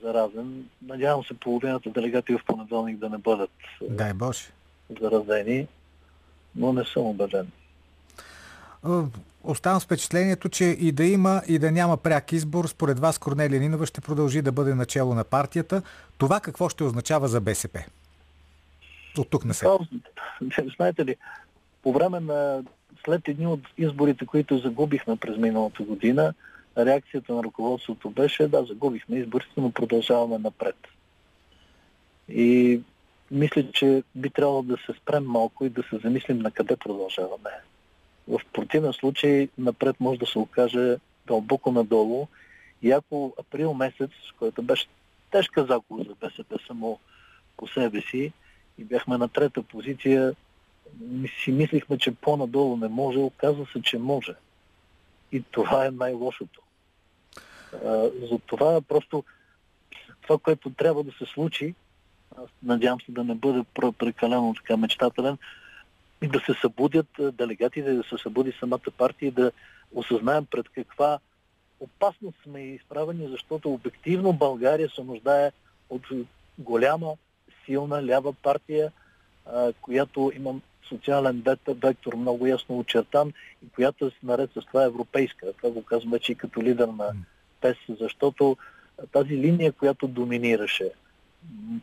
[0.02, 0.64] заразен.
[0.86, 3.50] Надявам се половината делегати в понеделник да не бъдат.
[3.90, 4.52] Дай Боже
[5.00, 5.66] заразени,
[6.56, 7.50] но не съм убеден.
[9.44, 13.60] Оставам с впечатлението, че и да има, и да няма пряк избор, според вас Корнелия
[13.60, 15.82] Нинова ще продължи да бъде начало на партията.
[16.18, 17.84] Това какво ще означава за БСП?
[19.18, 19.78] От тук на сега.
[20.76, 21.16] Знаете ли,
[21.82, 22.62] по време на
[23.04, 26.34] след едни от изборите, които загубихме през миналата година,
[26.78, 30.76] реакцията на ръководството беше да, загубихме изборите, но продължаваме напред.
[32.28, 32.80] И
[33.30, 37.50] мисля, че би трябвало да се спрем малко и да се замислим на къде продължаваме.
[38.28, 40.96] В противен случай напред може да се окаже
[41.26, 42.26] дълбоко надолу
[42.82, 44.86] и ако април месец, който беше
[45.30, 46.98] тежка загуба за БСП само
[47.56, 48.32] по себе си
[48.78, 50.34] и бяхме на трета позиция,
[51.44, 54.34] си мислихме, че по-надолу не може, оказва се, че може.
[55.32, 56.60] И това е най-лошото.
[58.30, 59.24] За това просто
[60.22, 61.74] това, което трябва да се случи,
[62.36, 63.64] аз надявам се да не бъде
[63.98, 65.38] прекалено така мечтателен,
[66.22, 69.52] и да се събудят делегатите, да се събуди самата партия да
[69.94, 71.18] осъзнаем пред каква
[71.80, 75.52] опасност сме изправени, защото обективно България се нуждае
[75.90, 76.02] от
[76.58, 77.12] голяма,
[77.66, 78.92] силна лява партия,
[79.80, 80.54] която има
[80.88, 83.32] социален вектор много ясно очертан
[83.66, 85.52] и която е наред с това европейска.
[85.52, 87.12] Това го казвам вече и като лидер на
[87.60, 88.56] ПЕС, защото
[89.12, 90.90] тази линия, която доминираше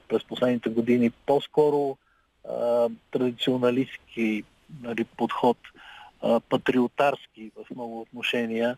[0.08, 1.98] през последните години по-скоро
[2.50, 4.44] а, традиционалистски
[4.82, 5.58] нали, подход,
[6.22, 8.78] а, патриотарски в много отношения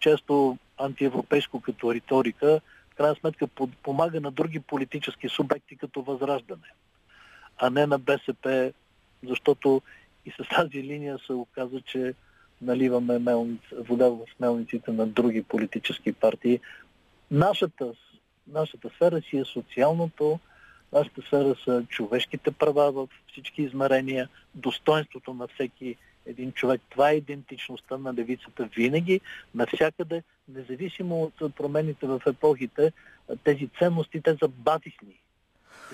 [0.00, 2.60] често антиевропейско като риторика,
[2.98, 3.46] крайна сметка
[3.82, 6.72] помага на други политически субекти като Възраждане,
[7.58, 8.72] а не на БСП,
[9.22, 9.82] защото
[10.26, 12.14] и с тази линия се оказа, че
[12.62, 16.60] наливаме мелниц, вода в мелниците на други политически партии.
[17.30, 17.92] Нашата,
[18.46, 20.38] нашата сфера си е социалното,
[20.92, 25.96] нашата сфера са човешките права в всички измерения, достоинството на всеки
[26.28, 26.80] един човек.
[26.90, 29.20] Това е идентичността на левицата винаги,
[29.54, 32.92] навсякъде, независимо от промените в епохите,
[33.44, 35.20] тези ценности, те са батисни.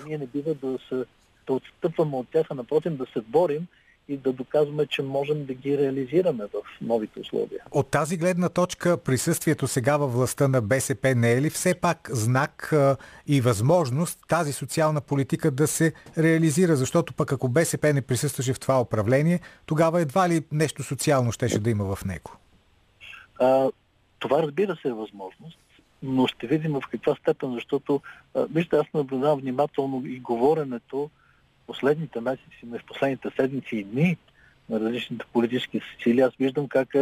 [0.05, 1.05] Ние не бива да, се,
[1.47, 3.67] да отстъпваме от тях, а напротив да се борим
[4.07, 7.59] и да доказваме, че можем да ги реализираме в новите условия.
[7.71, 12.09] От тази гледна точка присъствието сега във властта на БСП не е ли все пак
[12.11, 12.73] знак
[13.27, 16.75] и възможност тази социална политика да се реализира?
[16.75, 21.59] Защото пък ако БСП не присъстваше в това управление, тогава едва ли нещо социално щеше
[21.59, 22.31] да има в него?
[23.39, 23.69] А,
[24.19, 25.57] това разбира се е възможност,
[26.03, 28.01] но ще видим в каква степен, защото,
[28.35, 31.09] вижте, аз наблюдавам внимателно и говоренето,
[31.67, 34.17] последните месеци, в последните седмици и дни
[34.69, 36.95] на различните политически сили, аз виждам как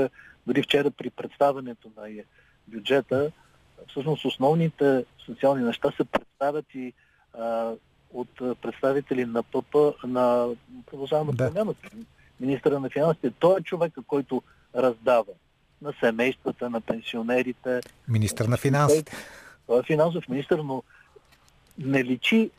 [0.47, 2.09] дори вчера при представянето на
[2.67, 3.31] бюджета,
[3.89, 6.93] всъщност основните социални неща се представят и
[7.39, 7.71] а,
[8.13, 8.29] от
[8.61, 10.47] представители на ПП, на
[10.85, 11.47] продължаваме да.
[11.47, 11.89] промяната.
[12.39, 14.41] Министра на финансите, той е човека, който
[14.75, 15.31] раздава
[15.81, 17.81] на семействата, на пенсионерите.
[18.07, 19.15] Министър на финансите.
[19.67, 20.83] Той е финансов министр, но
[21.77, 22.51] не личи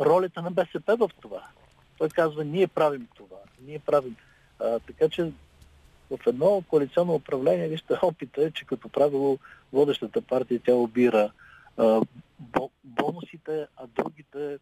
[0.00, 1.42] ролята на БСП в това.
[1.98, 3.36] Той казва, ние правим това,
[3.66, 4.16] ние правим.
[4.60, 5.32] А, така че
[6.10, 9.38] в едно коалиционно управление, вижте, опита е, че като правило
[9.72, 11.32] водещата партия тя обира
[11.76, 12.00] а,
[12.84, 14.58] бонусите, а другите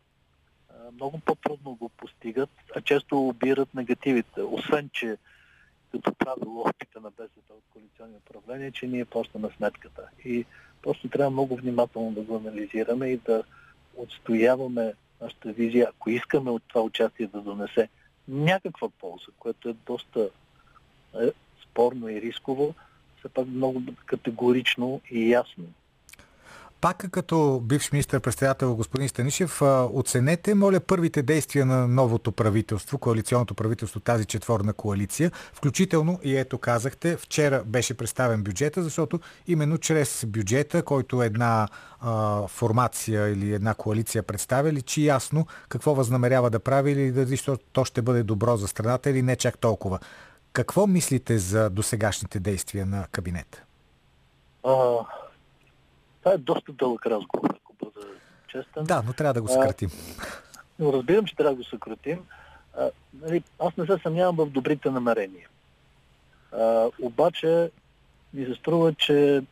[0.71, 4.43] а, много по-трудно го постигат, а често обират негативите.
[4.43, 5.17] Освен, че
[5.93, 10.03] като правило опита на БСП от коалиционни управления, че ние плащаме сметката.
[10.25, 10.45] И
[10.83, 13.43] просто трябва много внимателно да го анализираме и да
[14.03, 17.89] отстояваме нашата визия, ако искаме от това участие да донесе
[18.29, 20.29] някаква полза, което е доста
[21.23, 21.31] е,
[21.63, 22.75] спорно и рисково,
[23.19, 25.65] все пак много категорично и ясно
[26.81, 29.63] пак като бивш министър-председател господин Станишев,
[29.93, 36.59] оценете, моля, първите действия на новото правителство, коалиционното правителство, тази четворна коалиция, включително и ето
[36.59, 41.69] казахте, вчера беше представен бюджета, защото именно чрез бюджета, който една
[42.01, 47.39] а, формация или една коалиция представя, личи ясно какво възнамерява да прави или дали
[47.73, 49.99] то ще бъде добро за страната или не чак толкова.
[50.53, 53.63] Какво мислите за досегашните действия на кабинета?
[56.23, 58.07] Това е доста дълъг разговор, ако бъда
[58.49, 58.85] честен.
[58.85, 59.91] Да, но трябва да го съкратим.
[60.79, 62.19] но разбирам, че трябва да го съкратим.
[62.77, 62.91] А,
[63.23, 65.49] нали, аз не се съмнявам в добрите намерения.
[66.53, 67.71] А, обаче
[68.35, 69.43] ми се струва, че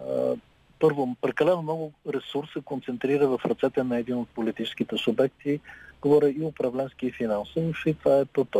[0.00, 0.34] а,
[0.80, 5.60] първо, прекалено много ресурс се концентрира в ръцете на един от политическите субекти,
[6.02, 8.56] говоря и управленски и финансов, и това е ПП.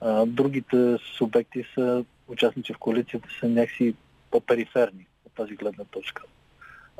[0.00, 3.94] А, другите субекти са, участници в коалицията са някакси
[4.30, 6.22] по-периферни тази гледна точка.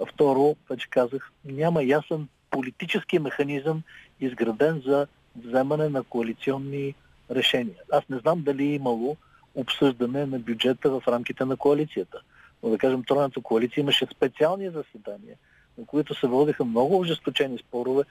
[0.09, 3.83] Второ, вече казах, няма ясен политически механизъм,
[4.21, 6.95] изграден за вземане на коалиционни
[7.31, 7.77] решения.
[7.93, 9.17] Аз не знам дали е имало
[9.55, 12.21] обсъждане на бюджета в рамките на коалицията.
[12.63, 15.37] Но да кажем, Тройната коалиция имаше специални заседания,
[15.79, 18.05] на които се водиха много ожесточени спорове.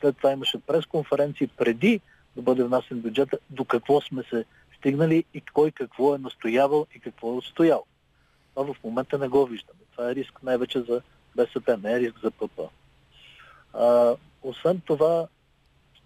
[0.00, 2.00] След това имаше пресконференции преди
[2.36, 4.44] да бъде внасен бюджета, до какво сме се
[4.78, 7.84] стигнали и кой какво е настоявал и какво е отстоял.
[8.54, 9.80] Това в момента не го виждаме.
[9.92, 11.00] Това е риск най-вече за
[11.36, 12.60] БСП, не е риск за ПП.
[13.74, 15.26] А, освен това,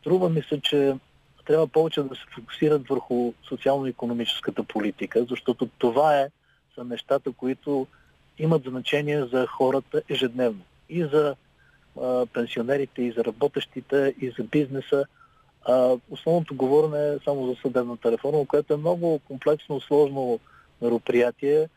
[0.00, 0.94] струва ми се, че
[1.44, 6.30] трябва повече да се фокусират върху социално-економическата политика, защото това е
[6.74, 7.86] са нещата, които
[8.38, 10.60] имат значение за хората ежедневно.
[10.88, 11.36] И за
[12.00, 15.04] а, пенсионерите, и за работещите, и за бизнеса.
[15.64, 20.40] А, основното говорене е само за съдебната реформа, което е много комплексно, сложно
[20.82, 21.68] мероприятие,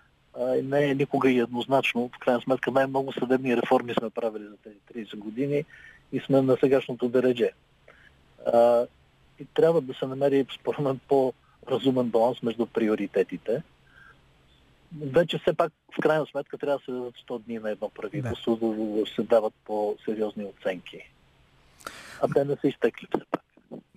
[0.64, 2.10] не е никога и еднозначно.
[2.16, 5.66] В крайна сметка най-много съдебни реформи сме правили за тези 30 години
[6.12, 7.52] и сме на сегашното дередже.
[9.40, 13.64] И трябва да се намери, според мен, по-разумен баланс между приоритетите.
[15.02, 18.56] Вече все пак, в крайна сметка, трябва да се дадат 100 дни на едно правителство,
[18.56, 19.00] да.
[19.00, 21.12] да се дават по-сериозни оценки.
[22.22, 23.47] А те не са изтекли все пак.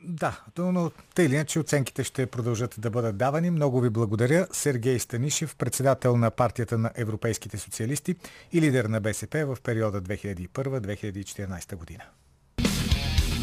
[0.04, 3.50] Да, но тъй или иначе оценките ще продължат да бъдат давани.
[3.50, 4.46] Много ви благодаря.
[4.52, 8.14] Сергей Станишев, председател на партията на европейските социалисти
[8.52, 12.04] и лидер на БСП в периода 2001-2014 година.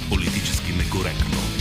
[0.09, 1.56] Политически некоректно.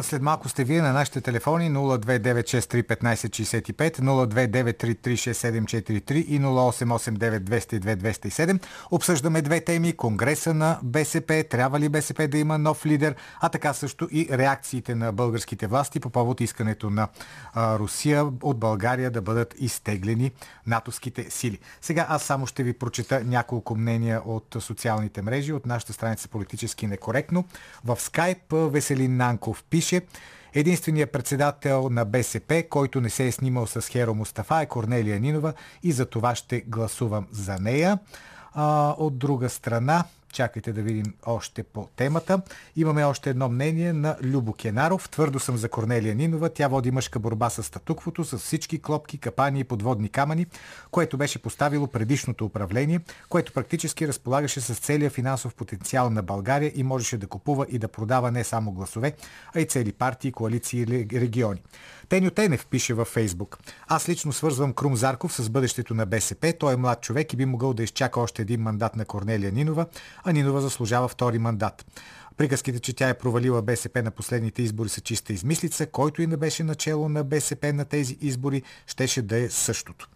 [0.00, 8.62] След малко сте вие на нашите телефони 029631565, 029336743 и 0889202207.
[8.90, 9.96] Обсъждаме две теми.
[9.96, 14.94] Конгреса на БСП, трябва ли БСП да има нов лидер, а така също и реакциите
[14.94, 17.08] на българските власти по повод искането на
[17.56, 20.30] Русия от България да бъдат изтеглени
[20.66, 21.58] натовските сили.
[21.80, 26.86] Сега аз само ще ви прочета няколко мнения от социалните мрежи, от нашата страница политически
[26.86, 27.44] некоректно.
[27.84, 29.81] В скайп Веселин Нанков пише
[30.54, 35.52] Единственият председател на БСП, който не се е снимал с Херо Мустафа е Корнелия Нинова
[35.82, 37.98] и за това ще гласувам за нея.
[38.54, 42.42] А, от друга страна, Чакайте да видим още по темата.
[42.76, 45.08] Имаме още едно мнение на Любо Кенаров.
[45.08, 46.48] Твърдо съм за Корнелия Нинова.
[46.48, 50.46] Тя води мъжка борба с статуквото, с всички клопки, капани и подводни камъни,
[50.90, 56.82] което беше поставило предишното управление, което практически разполагаше с целия финансов потенциал на България и
[56.82, 59.12] можеше да купува и да продава не само гласове,
[59.54, 61.62] а и цели партии, коалиции и региони.
[62.08, 63.58] Теню Тенев пише във Фейсбук.
[63.88, 66.54] Аз лично свързвам Крум Зарков с бъдещето на БСП.
[66.58, 69.86] Той е млад човек и би могъл да изчака още един мандат на Корнелия Нинова,
[70.24, 71.84] а Нинова заслужава втори мандат.
[72.36, 75.86] Приказките, че тя е провалила БСП на последните избори са чиста измислица.
[75.86, 80.08] Който и не беше начало на БСП на тези избори, щеше да е същото.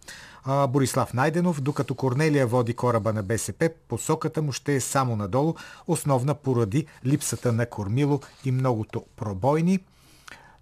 [0.43, 5.53] А, Борислав Найденов, докато Корнелия води кораба на БСП, посоката му ще е само надолу,
[5.87, 9.79] основна поради липсата на кормило и многото пробойни.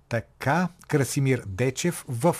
[0.09, 2.35] Така, Красимир Дечев в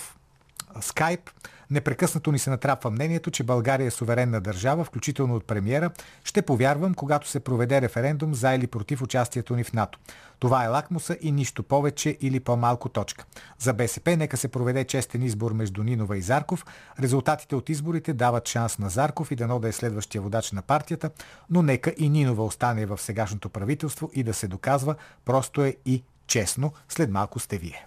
[0.82, 1.30] Скайп
[1.72, 5.92] непрекъснато ни се натрапва мнението, че България е суверенна държава, включително от премиера.
[6.24, 10.00] Ще повярвам, когато се проведе референдум за или против участието ни в НАТО.
[10.40, 13.26] Това е лакмуса и нищо повече или по-малко точка.
[13.60, 16.66] За БСП нека се проведе честен избор между Нинова и Зарков.
[17.00, 21.10] Резултатите от изборите дават шанс на Зарков и дано да е следващия водач на партията,
[21.50, 26.04] но нека и Нинова остане в сегашното правителство и да се доказва, просто е и
[26.28, 26.74] честно.
[26.90, 27.86] След малко сте вие.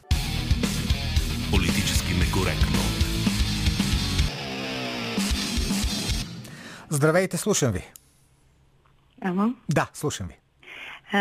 [1.50, 2.78] Политически некоректно.
[6.90, 7.84] Здравейте, слушам ви.
[9.22, 9.54] Ама?
[9.68, 10.38] Да, слушам ви.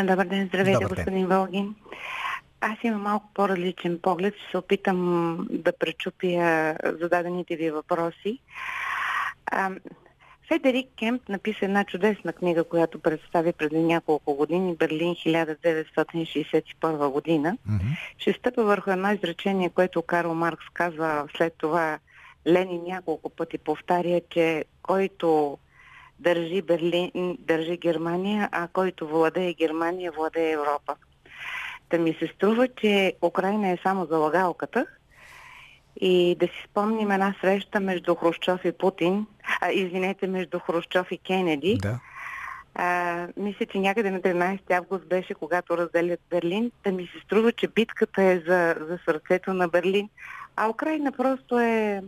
[0.03, 1.05] Добър ден, здравейте, Добър ден.
[1.05, 1.75] господин Волгин.
[2.61, 4.33] Аз имам малко по-различен поглед.
[4.35, 8.39] Ще се опитам да пречупя зададените ви въпроси.
[9.45, 9.71] А,
[10.47, 17.57] Федерик Кемп написа една чудесна книга, която представи преди няколко години, Берлин 1961 година.
[17.65, 17.87] Мгм.
[18.17, 21.99] Ще стъпа върху едно изречение, което Карл Маркс казва след това
[22.47, 25.57] Ленин няколко пъти повтаря, че който
[26.19, 30.95] държи Берлин, държи Германия, а който владее Германия, владее Европа.
[31.89, 34.85] Та ми се струва, че Украина е само залагалката
[36.01, 39.25] и да си спомним една среща между Хрущов и Путин,
[39.61, 41.77] а, извинете, между Хрущов и Кенеди.
[41.81, 41.99] Да.
[42.75, 46.71] А, мисля, че някъде на 13 август беше, когато разделят Берлин.
[46.83, 50.09] Да ми се струва, че битката е за, за сърцето на Берлин.
[50.55, 52.03] А Украина просто е,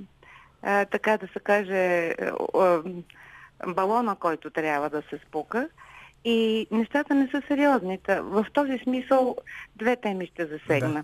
[0.63, 2.13] а, така да се каже,
[2.55, 2.81] а,
[3.67, 5.69] балона, който трябва да се спука.
[6.25, 7.99] И нещата не са сериозни.
[8.07, 9.35] В този смисъл
[9.75, 10.93] две теми ще засегна.
[10.93, 11.03] Да.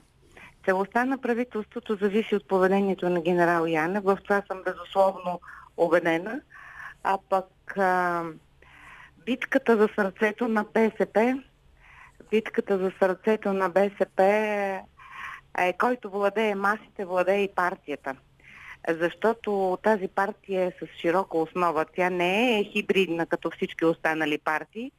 [0.66, 4.04] Целостта на правителството зависи от поведението на генерал Янев.
[4.04, 5.40] В това съм безусловно
[5.78, 6.42] убедена.
[7.04, 8.24] А пък а,
[9.26, 11.44] битката за сърцето на БСП,
[12.32, 14.24] битката за сърцето на БСП
[15.58, 18.16] е който владее масите, владее и партията.
[18.90, 21.86] Защото тази партия е с широка основа.
[21.96, 24.92] Тя не е хибридна като всички останали партии,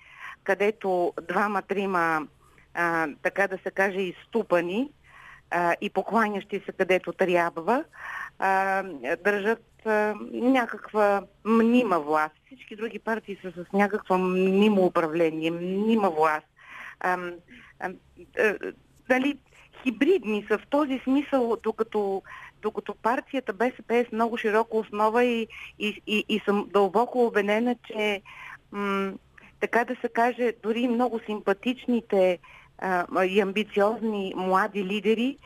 [0.45, 2.27] където двама-трима,
[3.23, 4.91] така да се каже, изступани
[5.51, 7.85] а, и покланящи се където трябва,
[8.39, 8.83] а,
[9.25, 12.35] държат а, някаква мнима власт.
[12.47, 16.47] Всички други партии са с някаква мнимо управление, мнима власт.
[17.01, 17.19] А,
[17.81, 17.91] а,
[18.39, 18.55] а,
[19.09, 19.39] дали,
[19.83, 22.23] хибридни са в този смисъл, докато,
[22.63, 27.77] докато партията БСП е с много широка основа и, и, и, и съм дълбоко убедена,
[27.87, 28.23] че
[28.73, 29.13] м-
[29.61, 32.39] така да се каже, дори много симпатичните
[32.79, 35.39] а, и амбициозни млади лидери,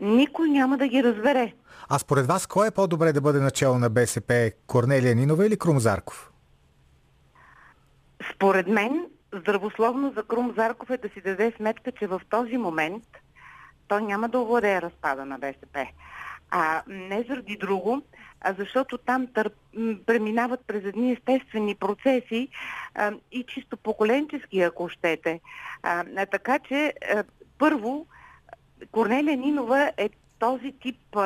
[0.00, 1.52] никой няма да ги разбере.
[1.88, 4.52] А според вас, кой е по-добре да бъде начало на БСП?
[4.66, 6.32] Корнелия Нинова или Крум Зарков?
[8.34, 13.04] Според мен, здравословно за Крум Зарков е да си даде сметка, че в този момент
[13.88, 15.86] той няма да овладее разпада на БСП.
[16.50, 18.02] А не заради друго,
[18.40, 19.50] а защото там тър...
[20.06, 22.48] преминават през едни естествени процеси
[22.94, 25.40] а, и чисто поколенчески, ако щете.
[25.82, 27.24] А, а, така че, а,
[27.58, 28.06] първо,
[28.92, 31.16] Корнелия Нинова е този тип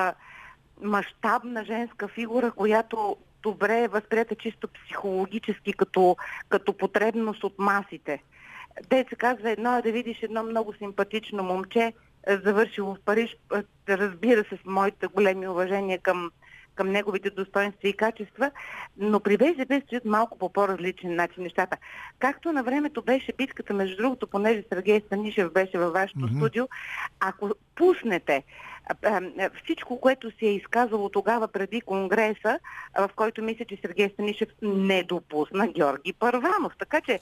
[0.82, 6.16] мащабна женска фигура, която добре е възприята чисто психологически като,
[6.48, 8.22] като потребност от масите.
[8.88, 11.92] те се казва едно е да видиш едно много симпатично момче,
[12.28, 13.36] завършило в Париж,
[13.88, 16.30] разбира се, с моите големи уважения към,
[16.74, 18.50] към неговите достоинства и качества,
[18.96, 21.76] но при БСП стоят малко по по-различен начин нещата.
[22.18, 26.36] Както на времето беше битката, между другото, понеже Сергей Станишев беше във вашето mm-hmm.
[26.36, 26.68] студио,
[27.20, 28.42] ако пуснете
[29.62, 32.58] всичко, което се е изказало тогава преди Конгреса,
[32.98, 36.72] в който мисля, че Сергей Станишев не допусна Георги Първанов.
[36.78, 37.20] Така че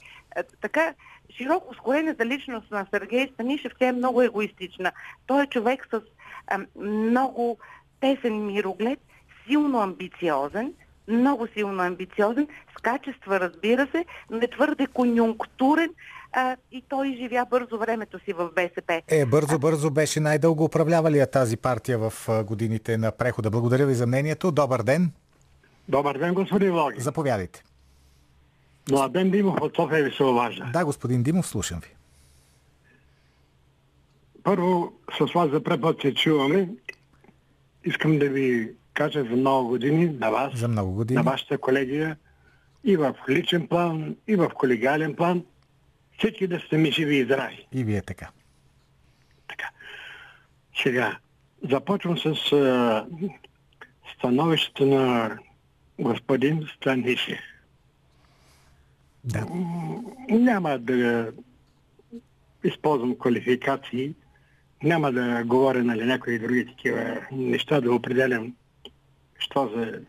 [0.61, 0.93] така
[1.37, 4.91] широко скорената личност на Сергей Станишев, тя е много егоистична.
[5.27, 6.01] Той е човек с
[6.75, 7.57] много
[7.99, 8.99] тесен мироглед,
[9.51, 10.73] силно амбициозен,
[11.07, 12.47] много силно амбициозен,
[12.77, 15.89] с качества, разбира се, не твърде конюнктурен,
[16.33, 19.01] а, и той живя бързо времето си в БСП.
[19.07, 23.49] Е, бързо-бързо беше най-дълго управлявалия тази партия в годините на прехода.
[23.49, 24.51] Благодаря ви за мнението.
[24.51, 25.11] Добър ден.
[25.89, 27.01] Добър ден, господин Логи.
[27.01, 27.63] Заповядайте.
[28.91, 30.69] Младен Димов от София ви се уважа.
[30.73, 31.95] Да, господин Димов, слушам ви.
[34.43, 36.69] Първо, с вас за препът се чуваме.
[37.85, 38.71] Искам да ви
[39.01, 41.17] кажа за много години на вас, за много години.
[41.17, 42.17] на вашата колегия,
[42.83, 45.43] и в личен план, и в колегиален план,
[46.17, 47.67] всички да сте ми живи и здрави.
[47.71, 48.29] И вие така.
[49.47, 49.69] Така.
[50.83, 51.17] Сега,
[51.69, 53.05] започвам с а,
[54.17, 55.37] становището на
[55.99, 57.39] господин Станишев.
[59.23, 59.45] Да.
[60.29, 61.31] Няма да
[62.63, 64.13] използвам квалификации,
[64.83, 68.53] няма да говоря нали, някои други такива неща, да определям
[69.41, 69.99] що за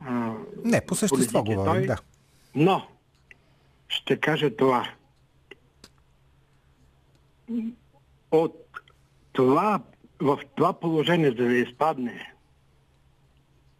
[0.00, 0.32] а,
[0.64, 1.96] Не, по същество говорим, той, да.
[2.54, 2.86] Но
[3.88, 4.88] ще кажа това
[8.30, 8.54] от
[9.32, 9.80] това,
[10.20, 12.32] в това положение, за да изпадне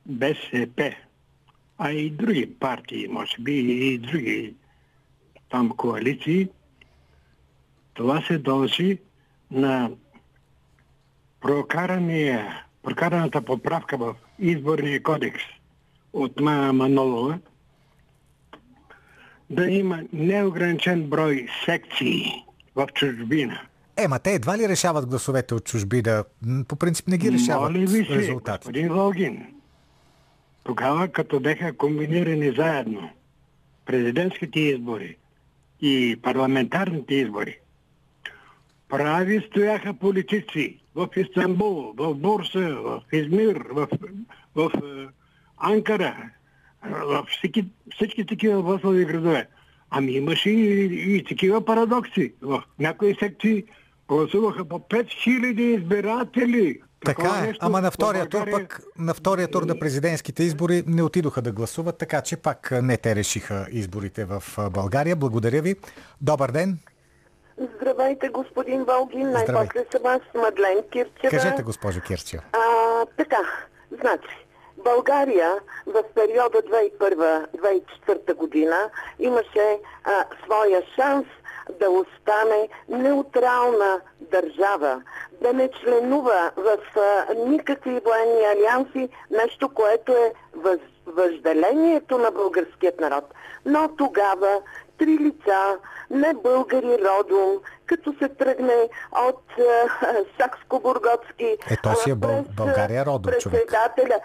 [0.06, 0.94] БСП,
[1.78, 3.52] а и други партии, може би
[3.92, 4.54] и други
[5.50, 6.48] там коалиции,
[7.94, 8.98] това се дължи
[9.50, 9.90] на
[11.40, 15.42] прокарания, прокараната поправка в изборния кодекс
[16.12, 17.38] от Мая Манолова,
[19.50, 22.44] да има неограничен брой секции
[22.76, 23.60] в чужбина.
[23.96, 26.24] Ема, те едва ли решават гласовете от чужбина?
[26.68, 29.46] По принцип не ги решават Моли ви се, господин Волгин,
[30.64, 33.10] тогава като беха комбинирани заедно
[33.86, 35.16] президентските избори
[35.80, 37.58] и парламентарните избори,
[38.88, 43.88] прави стояха политици в Истанбул, в Бурса, в Измир, в,
[44.54, 45.08] в, в
[45.58, 46.30] Анкара,
[46.82, 49.48] в всички, всички такива възлови градове.
[49.90, 52.32] Ами имаше и, и такива парадокси.
[52.42, 53.64] В някои секции
[54.08, 56.80] гласуваха по 5000 избиратели.
[57.04, 58.54] Така е, нещо, ама на втория България...
[58.54, 62.70] тур пък, на втория тур на президентските избори не отидоха да гласуват, така че пак
[62.82, 65.16] не те решиха изборите в България.
[65.16, 65.74] Благодаря ви.
[66.20, 66.78] Добър ден.
[67.60, 69.30] Здравейте, господин Волгин.
[69.30, 71.30] Най-после съм аз, Мадлен Кирчева.
[71.30, 72.42] Кажете, госпожо Кирчева.
[72.52, 73.38] А, така,
[73.90, 74.46] значи,
[74.84, 75.54] България
[75.86, 81.26] в периода 2001-2004 година имаше а, своя шанс
[81.80, 85.02] да остане неутрална държава,
[85.40, 93.00] да не членува в а, никакви военни алианси, нещо, което е въз, въжделението на българският
[93.00, 93.24] народ.
[93.66, 94.60] Но тогава
[94.98, 95.78] три лица,
[96.10, 98.88] не българи родом, като се тръгне
[99.28, 99.42] от
[100.38, 101.56] Сакско-Бурготски.
[101.70, 102.44] Е, то си е Бъл...
[102.56, 103.60] България родом човек.
[103.60, 104.20] Председателя.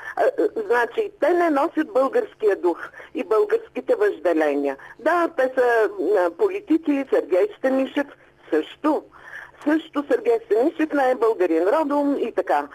[0.67, 4.77] Значи, те не носят българския дух и българските въжделения.
[4.99, 5.89] Да, те са
[6.37, 8.07] политици, Сергей Станишев
[8.53, 9.03] също.
[9.63, 12.67] Също Сергей Станишев не е българин родом и така.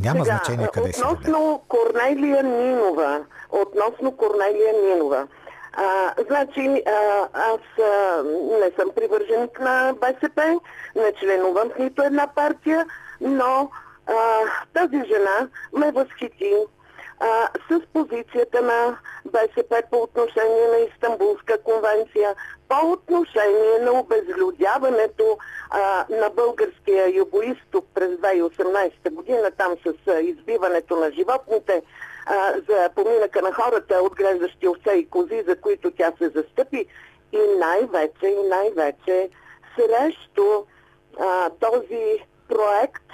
[0.00, 1.02] Няма Сега, значение къде си.
[1.04, 3.24] Относно Корнелия Нинова.
[3.50, 5.26] Относно Корнелия Нинова.
[5.76, 8.22] А, значи, а, аз а,
[8.60, 10.60] не съм привърженик на БСП,
[10.96, 12.86] не членувам в нито една партия,
[13.20, 13.70] но
[14.06, 14.38] а,
[14.74, 16.54] тази жена ме възхити
[17.20, 22.34] а, с позицията на БСП по отношение на Истанбулска конвенция,
[22.68, 25.38] по отношение на обезлюдяването
[25.70, 31.82] а, на българския югоисток през 2018 година, там с а, избиването на животните,
[32.26, 36.86] а, за поминъка на хората, отглеждащи овце и кози, за които тя се застъпи
[37.32, 39.30] и най-вече, и най-вече
[39.76, 40.64] срещу
[41.20, 43.10] а, този проект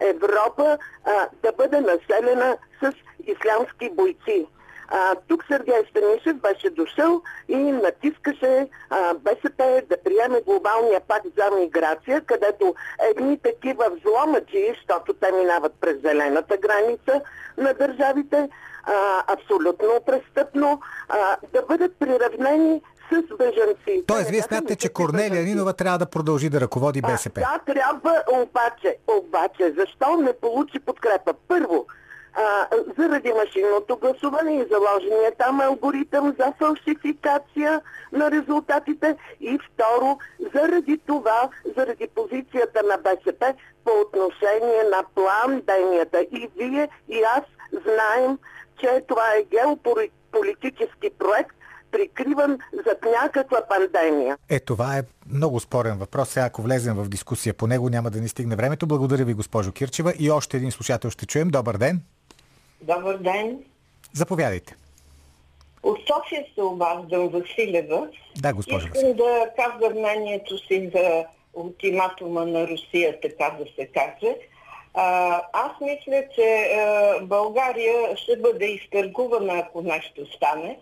[0.00, 2.92] Европа а, да бъде населена с
[3.26, 4.46] ислямски бойци.
[4.88, 11.56] А, тук Сергей Станишев беше дошъл и натискаше а, БСП да приеме глобалния пакт за
[11.56, 12.74] миграция, където
[13.10, 17.20] едни такива взломачи, защото те минават през зелената граница
[17.58, 18.48] на държавите,
[18.84, 22.82] а, абсолютно престъпно, а, да бъдат приравнени
[23.12, 24.04] с бежанци.
[24.06, 27.40] Тоест, вие смятате, че Корнелия Нинова трябва да продължи да ръководи БСП?
[27.46, 31.34] А, да, трябва, обаче, обаче, защо не получи подкрепа?
[31.48, 31.86] Първо,
[32.34, 32.66] а,
[32.98, 37.80] заради машинното гласуване и заложения там алгоритъм за фалшификация
[38.12, 40.18] на резултатите и второ,
[40.54, 43.54] заради това, заради позицията на БСП
[43.84, 46.20] по отношение на план-денията.
[46.20, 48.38] И вие и аз знаем,
[48.80, 51.56] че това е геополитически проект,
[51.90, 54.36] прикриван зад някаква пандемия.
[54.48, 56.28] Е, това е много спорен въпрос.
[56.28, 58.86] Сега, ако влезем в дискусия по него, няма да ни стигне времето.
[58.86, 60.12] Благодаря ви, госпожо Кирчева.
[60.18, 61.48] И още един слушател ще чуем.
[61.48, 62.00] Добър ден!
[62.80, 63.64] Добър ден.
[64.12, 64.76] Заповядайте.
[65.82, 68.08] От София се обаждам Василева.
[68.36, 71.24] Да, госпожо Искам да кажа мнението си за
[71.54, 74.36] ултиматума на Русия, така да се каже.
[74.94, 80.78] А, аз мисля, че а, България ще бъде изтъргувана, ако нещо стане.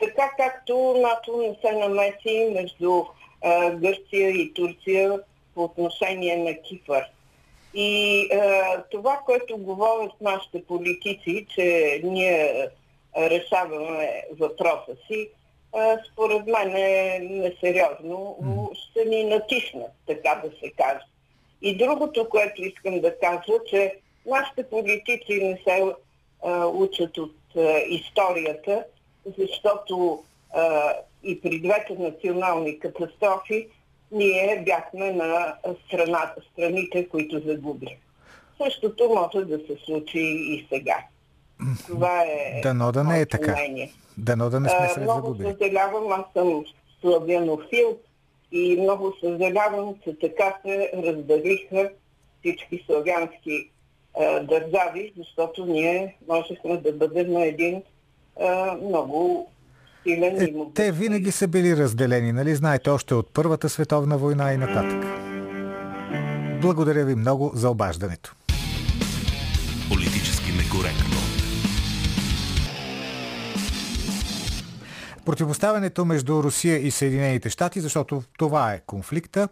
[0.00, 3.04] Така както НАТО не се намеси между
[3.42, 5.20] а, Гърция и Турция
[5.54, 7.04] по отношение на Кипър.
[7.74, 8.50] И е,
[8.90, 12.68] това, което говорят нашите политици, че ние
[13.16, 15.28] решаваме въпроса си,
[15.74, 18.36] е, според мен е несериозно.
[18.74, 21.04] Ще ни натиснат, така да се каже.
[21.62, 23.96] И другото, което искам да кажа, че
[24.26, 28.84] нашите политици не се е, учат от е, историята,
[29.38, 30.24] защото
[30.56, 30.60] е,
[31.22, 33.68] и при двете национални катастрофи
[34.14, 35.54] ние бяхме на
[35.86, 37.94] страната, страните, които загубиха.
[38.62, 40.96] Същото може да се случи и сега.
[41.86, 42.60] Това е.
[42.62, 43.56] Дано да не е така.
[44.18, 45.46] Дано да не сме се много загубили.
[45.46, 46.64] Много съжалявам, аз съм
[47.00, 47.98] славянофил
[48.52, 51.90] и много съжалявам, че така се разделиха
[52.40, 53.70] всички славянски
[54.20, 57.82] а, държави, защото ние можехме да бъдем на един
[58.40, 59.50] а, много
[60.04, 62.54] силен е, Те винаги са били разделени, нали?
[62.54, 65.04] Знаете, още от Първата световна война и нататък.
[66.62, 68.34] Благодаря ви много за обаждането.
[69.88, 71.23] Политически некоректно.
[75.26, 79.48] Противоставянето между Русия и Съединените щати, защото това е конфликта,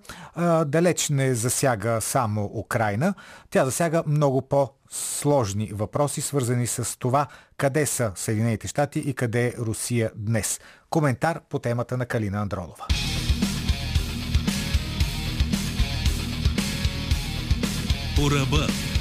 [0.67, 3.15] далеч не засяга само Украина.
[3.51, 9.53] Тя засяга много по-сложни въпроси, свързани с това къде са Съединените щати и къде е
[9.59, 10.61] Русия днес.
[10.91, 12.87] Коментар по темата на Калина Андролова.
[18.17, 18.92] По.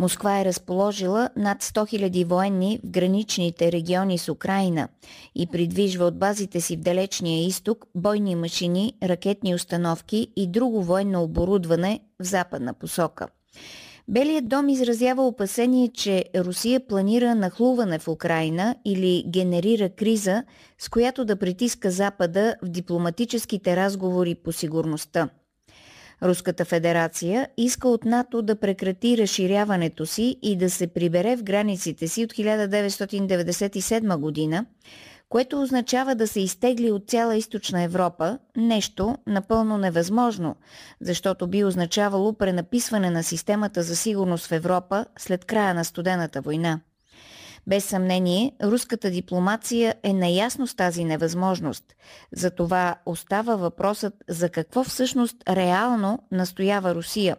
[0.00, 4.88] Москва е разположила над 100 000 военни в граничните региони с Украина
[5.34, 11.22] и придвижва от базите си в далечния изток бойни машини, ракетни установки и друго военно
[11.22, 13.28] оборудване в западна посока.
[14.08, 20.44] Белият дом изразява опасение, че Русия планира нахлуване в Украина или генерира криза,
[20.78, 25.28] с която да притиска Запада в дипломатическите разговори по сигурността.
[26.22, 32.08] Руската федерация иска от НАТО да прекрати разширяването си и да се прибере в границите
[32.08, 34.66] си от 1997 година,
[35.28, 40.56] което означава да се изтегли от цяла източна Европа, нещо напълно невъзможно,
[41.00, 46.80] защото би означавало пренаписване на системата за сигурност в Европа след края на студената война.
[47.66, 51.84] Без съмнение, руската дипломация е наясно с тази невъзможност.
[52.32, 57.36] Затова остава въпросът за какво всъщност реално настоява Русия.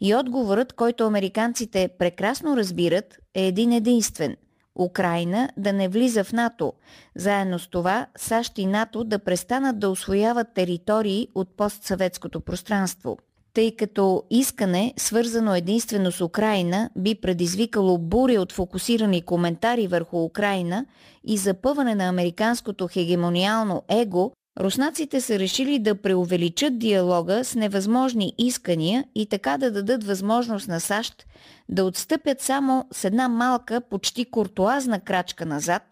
[0.00, 4.36] И отговорът, който американците прекрасно разбират, е един единствен–
[4.78, 6.72] Украина да не влиза в НАТО.
[7.16, 13.18] Заедно с това САЩ и НАТО да престанат да освояват територии от постсъветското пространство–
[13.54, 20.86] тъй като искане, свързано единствено с Украина, би предизвикало буря от фокусирани коментари върху Украина
[21.24, 29.04] и запъване на американското хегемониално его, руснаците са решили да преувеличат диалога с невъзможни искания
[29.14, 31.26] и така да дадат възможност на САЩ
[31.68, 35.82] да отстъпят само с една малка, почти куртуазна крачка назад,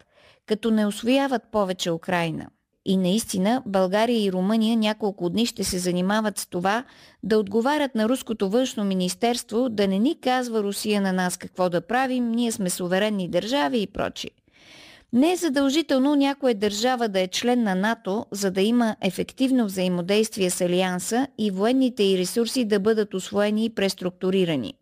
[0.45, 2.47] като не освояват повече Украина.
[2.85, 6.83] И наистина България и Румъния няколко дни ще се занимават с това
[7.23, 11.81] да отговарят на руското външно министерство да не ни казва Русия на нас какво да
[11.81, 14.29] правим, ние сме суверенни държави и прочи.
[15.13, 20.49] Не е задължително някоя държава да е член на НАТО, за да има ефективно взаимодействие
[20.49, 24.73] с Алианса и военните и ресурси да бъдат освоени и преструктурирани.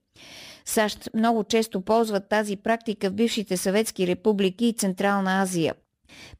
[0.66, 5.76] САЩ много често ползват тази практика в бившите съветски републики и Централна Азия–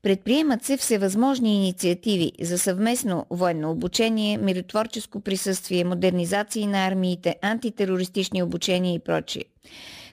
[0.02, 8.94] Предприемат се всевъзможни инициативи за съвместно военно обучение, миротворческо присъствие, модернизации на армиите, антитерористични обучения
[8.94, 9.44] и прочие.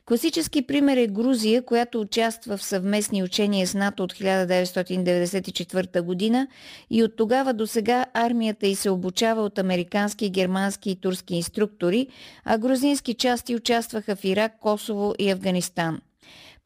[0.09, 6.48] Класически пример е Грузия, която участва в съвместни учения с НАТО от 1994 година
[6.90, 12.06] и от тогава до сега армията й се обучава от американски, германски и турски инструктори,
[12.44, 16.00] а грузински части участваха в Ирак, Косово и Афганистан.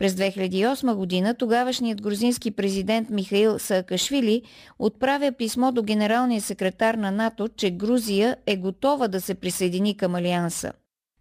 [0.02, 4.42] През 2008 година тогавашният грузински президент Михаил Саакашвили
[4.78, 10.14] отправя писмо до генералния секретар на НАТО, че Грузия е готова да се присъедини към
[10.14, 10.72] Алианса.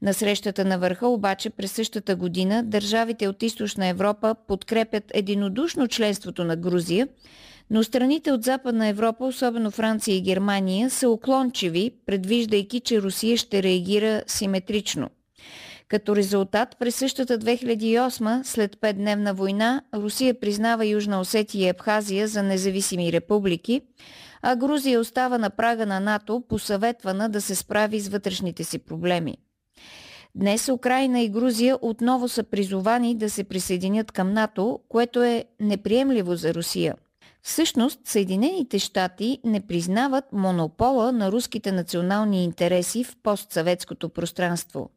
[0.02, 6.44] На срещата на върха обаче през същата година държавите от Източна Европа подкрепят единодушно членството
[6.44, 7.08] на Грузия,
[7.70, 13.64] но страните от Западна Европа, особено Франция и Германия, са уклончиви, предвиждайки, че Русия ще
[13.64, 15.10] реагира симетрично.
[15.92, 22.44] Като резултат, през същата 2008, след петдневна война, Русия признава Южна Осетия и Абхазия за
[22.44, 23.82] независими републики,
[24.42, 29.38] а Грузия остава на прага на НАТО, посъветвана да се справи с вътрешните си проблеми.
[30.36, 36.36] Днес Украина и Грузия отново са призовани да се присъединят към НАТО, което е неприемливо
[36.36, 36.96] за Русия.
[37.44, 44.90] Всъщност, Съединените щати не признават монопола на руските национални интереси в постсъветското пространство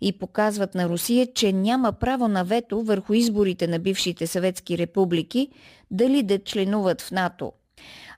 [0.00, 5.48] и показват на Русия, че няма право на вето върху изборите на бившите съветски републики
[5.90, 7.52] дали да членуват в НАТО.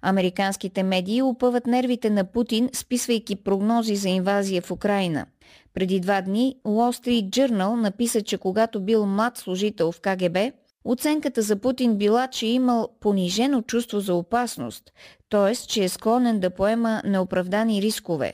[0.02, 5.26] Американските медии опъват нервите на Путин, списвайки прогнози за инвазия в Украина–
[5.74, 10.36] преди два дни Wall Street Journal написа, че когато бил млад служител в КГБ,
[10.84, 14.92] оценката за Путин била, че е имал понижено чувство за опасност,
[15.30, 15.56] т.е.
[15.56, 18.32] че е склонен да поема неоправдани рискове.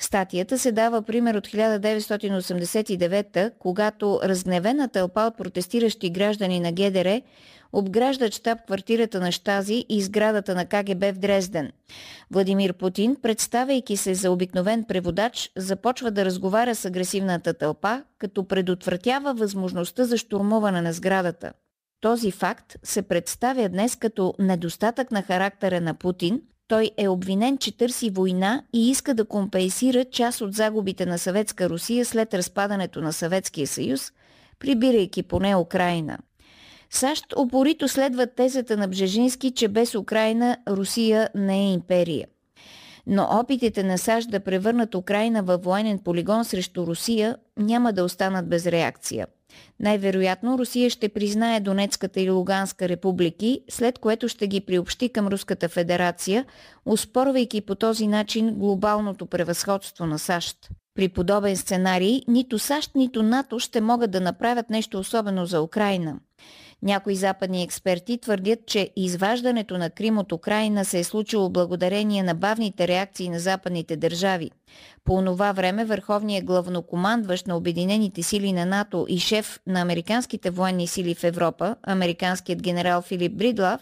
[0.00, 7.22] Статията се дава пример от 1989 когато разгневена тълпа от протестиращи граждани на ГДР
[7.72, 11.72] обграждат щаб-квартирата на Штази и сградата на КГБ в Дрезден.
[12.30, 19.34] Владимир Путин, представяйки се за обикновен преводач, започва да разговаря с агресивната тълпа, като предотвратява
[19.34, 21.52] възможността за штурмуване на сградата.
[22.00, 26.42] Този факт се представя днес като недостатък на характера на Путин.
[26.68, 31.68] Той е обвинен, че търси война и иска да компенсира част от загубите на Съветска
[31.68, 34.12] Русия след разпадането на Съветския съюз,
[34.58, 36.18] прибирайки поне Украина.
[36.90, 42.26] САЩ опорито следват тезата на Бжежински, че без Украина Русия не е империя.
[43.06, 48.48] Но опитите на САЩ да превърнат Украина във военен полигон срещу Русия няма да останат
[48.48, 49.26] без реакция.
[49.80, 55.68] Най-вероятно Русия ще признае Донецката и Луганска републики, след което ще ги приобщи към Руската
[55.68, 56.44] федерация,
[56.86, 60.56] успорвайки по този начин глобалното превъзходство на САЩ.
[60.94, 66.16] При подобен сценарий нито САЩ, нито НАТО ще могат да направят нещо особено за Украина.
[66.82, 72.34] Някои западни експерти твърдят, че изваждането на Крим от Украина се е случило благодарение на
[72.34, 74.50] бавните реакции на западните държави.
[75.04, 80.86] По това време върховният главнокомандващ на Обединените сили на НАТО и шеф на американските военни
[80.86, 83.80] сили в Европа, американският генерал Филип Бридлав,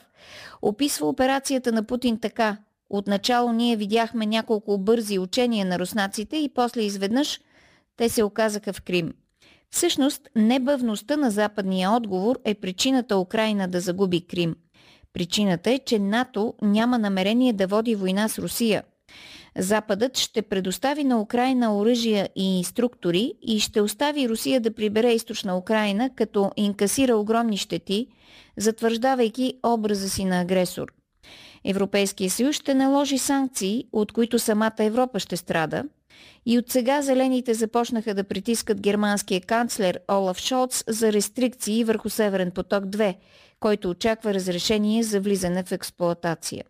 [0.63, 2.57] описва операцията на Путин така.
[2.91, 7.41] Отначало ние видяхме няколко бързи учения на руснаците и после изведнъж
[7.97, 9.13] те се оказаха в Крим–
[9.71, 14.57] Всъщност, небъвността на западния отговор е причината Украина да загуби Крим.
[15.13, 18.83] Причината е, че НАТО няма намерение да води война с Русия.
[19.59, 25.59] Западът ще предостави на Украина оръжия и инструктори и ще остави Русия да прибере източна
[25.59, 28.07] Украина, като инкасира огромни щети,
[28.57, 30.93] затвърждавайки образа си на агресор.
[31.65, 35.85] Европейския съюз ще наложи санкции, от които самата Европа ще страда–
[36.47, 42.51] и от сега зелените започнаха да притискат германския канцлер Олаф Шолц за рестрикции върху Северен
[42.51, 43.17] поток 2,
[43.61, 46.65] който очаква разрешение за влизане в експлоатация.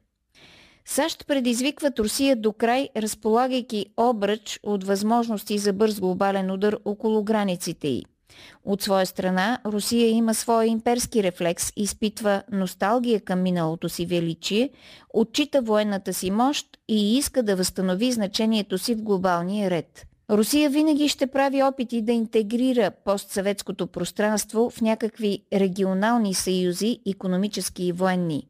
[0.84, 7.88] САЩ предизвикват Русия до край, разполагайки обръч от възможности за бърз глобален удар около границите
[7.88, 8.04] й–
[8.64, 14.70] от своя страна, Русия има своя имперски рефлекс, изпитва носталгия към миналото си величие,
[15.14, 20.06] отчита военната си мощ и иска да възстанови значението си в глобалния ред.
[20.30, 27.92] Русия винаги ще прави опити да интегрира постсъветското пространство в някакви регионални съюзи, економически и
[27.92, 28.46] военни.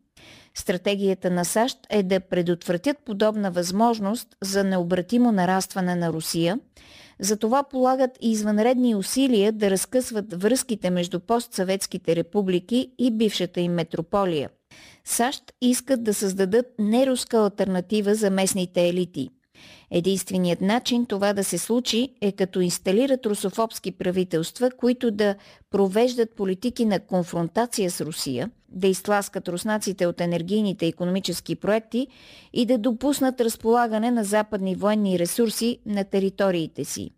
[0.54, 6.60] Стратегията на САЩ е да предотвратят подобна възможност за необратимо нарастване на Русия–
[7.20, 14.50] затова полагат и извънредни усилия да разкъсват връзките между постсъветските републики и бившата им метрополия.
[15.04, 19.28] САЩ искат да създадат неруска альтернатива за местните елити.
[19.90, 25.34] Единственият начин това да се случи е като инсталират русофобски правителства, които да
[25.70, 32.06] провеждат политики на конфронтация с Русия, да изтласкат руснаците от енергийните и економически проекти
[32.52, 37.10] и да допуснат разполагане на западни военни ресурси на териториите си.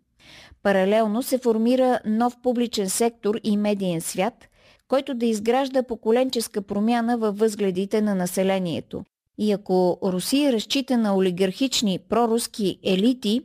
[0.63, 4.47] Паралелно се формира нов публичен сектор и медиен свят,
[4.87, 9.03] който да изгражда поколенческа промяна във възгледите на населението.
[9.41, 13.41] И ако Русия разчита на олигархични проруски елити,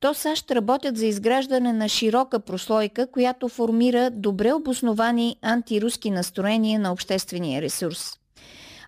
[0.00, 6.92] то САЩ работят за изграждане на широка прослойка, която формира добре обосновани антируски настроения на
[6.92, 8.12] обществения ресурс.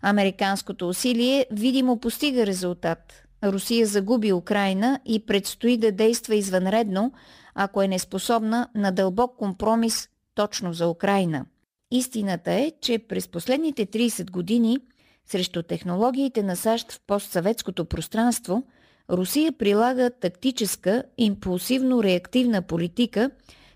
[0.03, 3.13] Американското усилие видимо постига резултат.
[3.45, 7.13] Русия загуби Украина и предстои да действа извънредно,
[7.55, 11.47] ако е неспособна на дълбок компромис точно за Украина.
[11.91, 14.79] Истината е, че през последните 30 години
[15.27, 18.63] срещу технологиите на САЩ в постсъветското пространство–
[19.11, 23.31] Русия прилага тактическа, импулсивно-реактивна политика,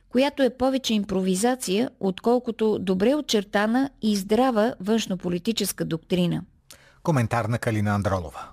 [0.09, 6.43] която е повече импровизация, отколкото добре очертана и здрава външнополитическа доктрина.
[7.03, 8.49] Коментар на Калина Андролова.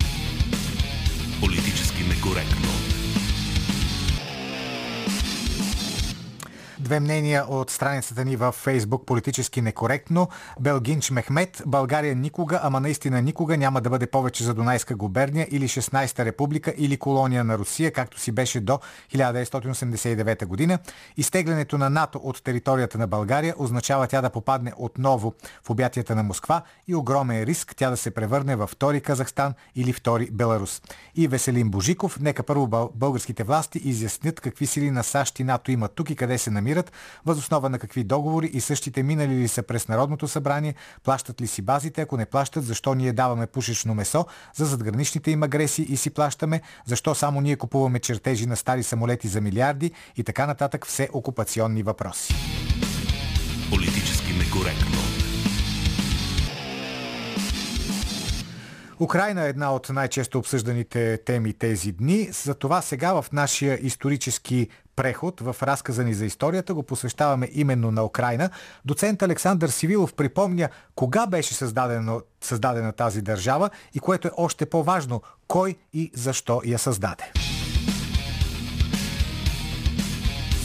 [1.41, 2.74] Политически некоректно.
[6.85, 10.29] Две мнения от страницата ни във Фейсбук политически некоректно.
[10.59, 15.67] Белгинч Мехмет, България никога, ама наистина никога няма да бъде повече за Дунайска губерния или
[15.67, 18.79] 16-та република или колония на Русия, както си беше до
[19.15, 20.79] 1989 година.
[21.17, 25.33] Изтеглянето на НАТО от територията на България означава тя да попадне отново
[25.63, 29.93] в обятията на Москва и огромен риск тя да се превърне във втори Казахстан или
[29.93, 30.81] втори Беларус.
[31.15, 35.91] И Веселин Божиков, нека първо българските власти изяснят какви сили на САЩ и НАТО имат
[35.95, 36.91] тук и къде се намират намират,
[37.25, 41.61] възоснова на какви договори и същите минали ли са през Народното събрание, плащат ли си
[41.61, 46.09] базите, ако не плащат, защо ние даваме пушечно месо за задграничните им агресии и си
[46.09, 51.09] плащаме, защо само ние купуваме чертежи на стари самолети за милиарди и така нататък все
[51.13, 52.35] окупационни въпроси.
[53.69, 55.14] Политически некоректно.
[58.99, 62.29] Украина е една от най-често обсъжданите теми тези дни.
[62.31, 68.03] Затова сега в нашия исторически преход в разказа ни за историята го посвещаваме именно на
[68.03, 68.49] Украина.
[68.85, 75.21] Доцент Александър Сивилов припомня кога беше създадена, създадена тази държава и което е още по-важно,
[75.47, 77.31] кой и защо я създаде.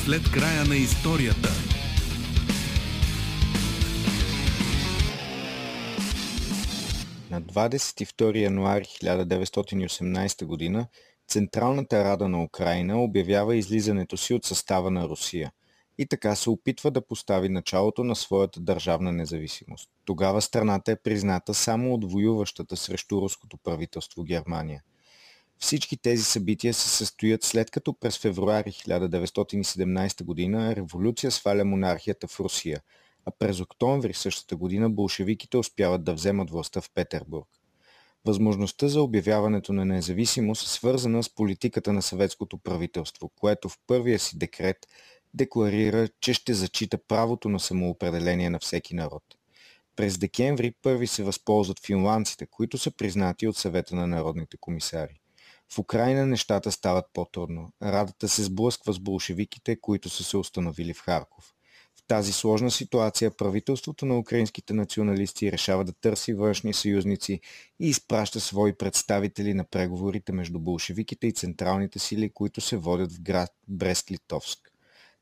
[0.05, 1.49] След края на историята–
[7.31, 10.87] На 22 януари 1918 г.
[11.29, 15.53] Централната рада на Украина обявява излизането си от състава на Русия
[15.99, 19.91] и така се опитва да постави началото на своята държавна независимост.
[20.05, 24.83] Тогава страната е призната само от воюващата срещу руското правителство Германия.
[25.59, 30.77] Всички тези събития се състоят след като през февруари 1917 г.
[30.77, 32.81] революция сваля монархията в Русия–
[33.31, 37.49] а през октомври същата година болшевиките успяват да вземат властта в Петербург.
[38.25, 44.19] Възможността за обявяването на независимост е свързана с политиката на съветското правителство, което в първия
[44.19, 44.87] си декрет
[45.35, 49.23] декларира, че ще зачита правото на самоопределение на всеки народ.
[49.97, 55.21] През декември първи се възползват финландците, които са признати от съвета на народните комисари.
[55.73, 57.73] В Украина нещата стават по-трудно.
[57.83, 61.55] Радата се сблъсква с болшевиките, които са се установили в Харков
[62.11, 67.41] тази сложна ситуация правителството на украинските националисти решава да търси външни съюзници
[67.81, 73.21] и изпраща свои представители на преговорите между болшевиките и централните сили, които се водят в
[73.23, 74.59] град Брест-Литовск.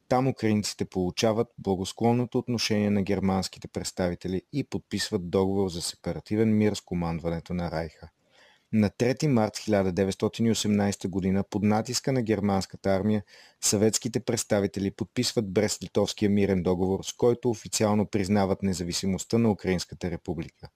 [0.09, 6.80] Там украинците получават благосклонното отношение на германските представители и подписват договор за сепаративен мир с
[6.80, 8.09] командването на Райха.
[8.73, 11.45] На 3 март 1918 г.
[11.51, 13.23] под натиска на германската армия
[13.61, 20.69] съветските представители подписват Брест-Литовския мирен договор, с който официално признават независимостта на Украинската република.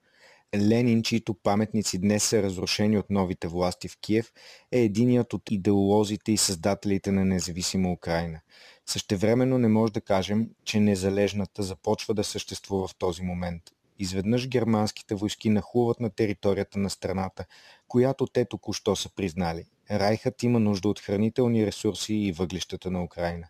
[0.55, 4.33] Ленин, чието паметници днес са разрушени от новите власти в Киев,
[4.71, 8.39] е единият от идеолозите и създателите на независима Украина.
[8.85, 13.63] Същевременно не може да кажем, че незалежната започва да съществува в този момент.
[13.99, 17.45] Изведнъж германските войски нахлуват на територията на страната,
[17.93, 19.65] която те току-що са признали.
[19.91, 23.47] Райхът има нужда от хранителни ресурси и въглищата на Украина.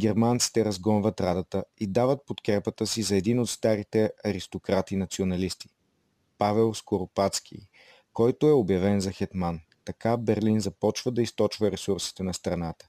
[0.00, 5.68] Германците разгонват радата и дават подкрепата си за един от старите аристократи-националисти–
[6.38, 7.68] Павел Скоропадски,
[8.12, 9.60] който е обявен за хетман.
[9.84, 12.88] Така Берлин започва да източва ресурсите на страната.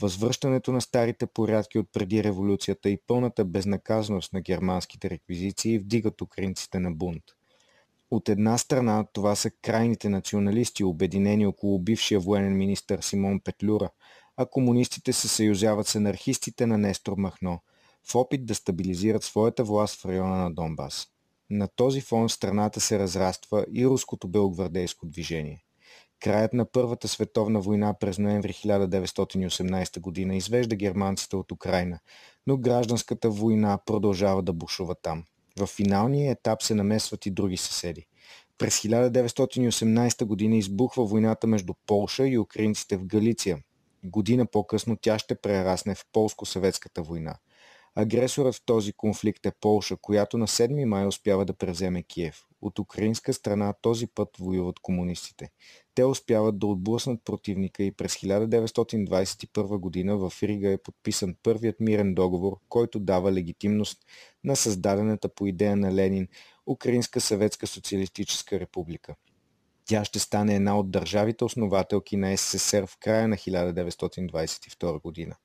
[0.00, 6.78] Възвръщането на старите порядки от преди революцията и пълната безнаказаност на германските реквизиции вдигат украинците
[6.78, 7.22] на бунт.
[8.10, 13.90] От една страна това са крайните националисти, обединени около бившия военен министър Симон Петлюра,
[14.36, 17.60] а комунистите се съюзяват с анархистите на Нестор Махно
[18.10, 21.06] в опит да стабилизират своята власт в района на Донбас.
[21.50, 25.64] На този фон страната се разраства и руското белгвардейско движение.
[26.20, 31.98] Краят на Първата световна война през ноември 1918 година извежда германците от Украина,
[32.46, 35.24] но гражданската война продължава да бушува там.
[35.58, 38.06] В финалния етап се намесват и други съседи.
[38.58, 43.58] През 1918 година избухва войната между Полша и украинците в Галиция.
[44.04, 47.36] Година по-късно тя ще прерасне в Полско-съветската война.
[47.96, 52.44] Агресорът в този конфликт е Полша, която на 7 май успява да превземе Киев.
[52.62, 55.50] От украинска страна този път воюват комунистите.
[55.94, 62.14] Те успяват да отблъснат противника и през 1921 година в Рига е подписан първият мирен
[62.14, 63.98] договор, който дава легитимност
[64.44, 66.28] на създадената по идея на Ленин
[66.66, 69.14] Украинска съветска социалистическа република.
[69.86, 75.36] Тя ще стане една от държавите основателки на СССР в края на 1922 година.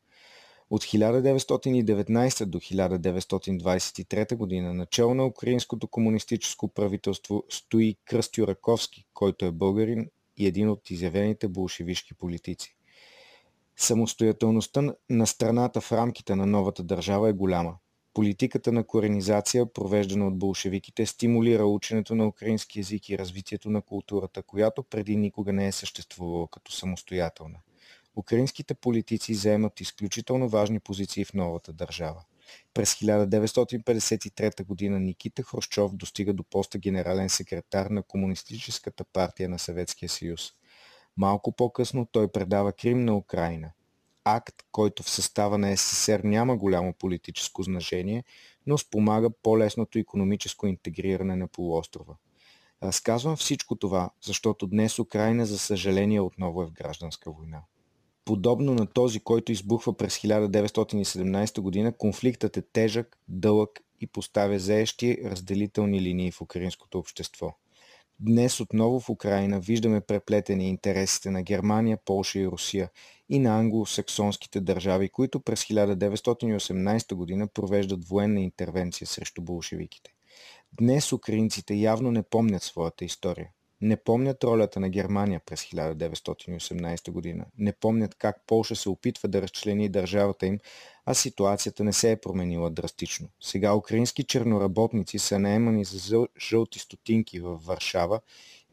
[0.69, 9.51] От 1919 до 1923 година начало на украинското комунистическо правителство стои Кръстю Раковски, който е
[9.51, 12.75] българин и един от изявените болшевишки политици.
[13.77, 17.75] Самостоятелността на страната в рамките на новата държава е голяма.
[18.13, 24.43] Политиката на коренизация, провеждана от болшевиките, стимулира ученето на украински язик и развитието на културата,
[24.43, 27.59] която преди никога не е съществувала като самостоятелна.
[28.15, 32.23] Украинските политици заемат изключително важни позиции в новата държава.
[32.73, 34.99] През 1953 г.
[34.99, 40.51] Никита Хрущов достига до поста генерален секретар на Комунистическата партия на Съветския съюз.
[41.17, 43.71] Малко по-късно той предава Крим на Украина.
[44.35, 48.23] Акт, който в състава на СССР няма голямо политическо значение,
[48.67, 52.15] но спомага по-лесното економическо интегриране на полуострова.
[52.83, 57.61] Разказвам всичко това, защото днес Украина, за съжаление, отново е в гражданска война.
[58.25, 65.17] Подобно на този, който избухва през 1917 година, конфликтът е тежък, дълъг и поставя заещи
[65.25, 67.55] разделителни линии в украинското общество.
[68.21, 72.89] Днес отново в Украина виждаме преплетени интересите на Германия, Полша и Русия
[73.29, 80.11] и на англосаксонските държави, които през 1918 година провеждат военна интервенция срещу болшевиките.
[80.73, 83.49] Днес украинците явно не помнят своята история.
[83.81, 87.45] Не помнят ролята на Германия през 1918 година.
[87.57, 90.59] Не помнят как Полша се опитва да разчлени държавата им,
[91.05, 93.29] а ситуацията не се е променила драстично.
[93.41, 98.19] Сега украински черноработници са наемани за жълти стотинки в Варшава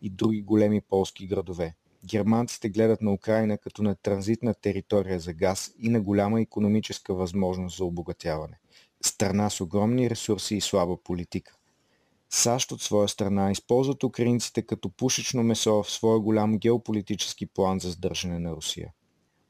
[0.03, 1.75] и други големи полски градове.
[2.05, 7.77] Германците гледат на Украина като на транзитна територия за газ и на голяма економическа възможност
[7.77, 8.59] за обогатяване.
[9.05, 11.56] Страна с огромни ресурси и слаба политика.
[12.31, 17.91] САЩ от своя страна използват украинците като пушечно месо в своя голям геополитически план за
[17.91, 18.93] сдържане на Русия.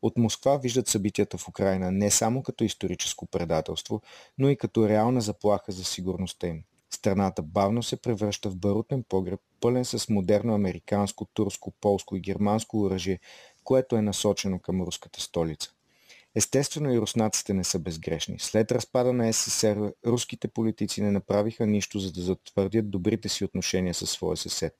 [0.02, 4.02] От Москва виждат събитията в Украина не само като историческо предателство,
[4.38, 6.62] но и като реална заплаха за сигурността им.
[6.90, 12.80] Страната бавно се превръща в барутен погреб, пълен с модерно американско, турско, полско и германско
[12.80, 13.20] оръжие,
[13.64, 15.75] което е насочено към руската столица.
[16.36, 18.38] Естествено и руснаците не са безгрешни.
[18.38, 23.94] След разпада на СССР, руските политици не направиха нищо, за да затвърдят добрите си отношения
[23.94, 24.74] със своя съсед.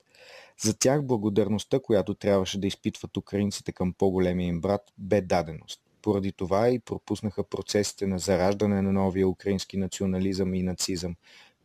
[0.63, 5.81] За тях благодарността, която трябваше да изпитват украинците към по-големия им брат, бе даденост.
[6.01, 11.15] Поради това и пропуснаха процесите на зараждане на новия украински национализъм и нацизъм,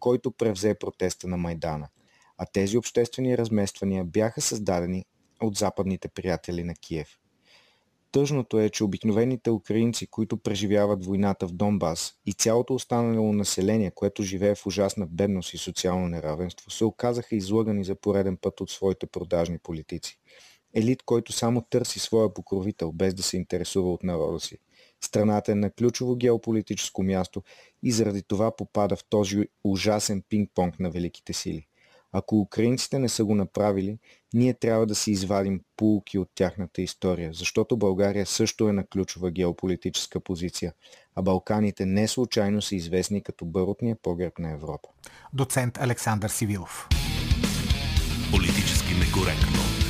[0.00, 1.88] който превзе протеста на Майдана.
[2.38, 5.04] А тези обществени размествания бяха създадени
[5.40, 7.18] от западните приятели на Киев.
[8.12, 14.22] Тъжното е, че обикновените украинци, които преживяват войната в Донбас и цялото останало население, което
[14.22, 19.06] живее в ужасна бедност и социално неравенство, се оказаха излъгани за пореден път от своите
[19.06, 20.18] продажни политици.
[20.74, 24.58] Елит, който само търси своя покровител, без да се интересува от народа си.
[25.04, 27.42] Страната е на ключово геополитическо място
[27.82, 31.66] и заради това попада в този ужасен пинг-понг на великите сили.
[32.12, 33.98] Ако украинците не са го направили,
[34.34, 39.30] ние трябва да си извадим полуки от тяхната история, защото България също е на ключова
[39.30, 40.72] геополитическа позиция,
[41.16, 44.88] а Балканите не случайно са известни като бъротния погреб на Европа.
[45.32, 46.88] Доцент Александър Сивилов.
[48.30, 49.81] Политически некоректно.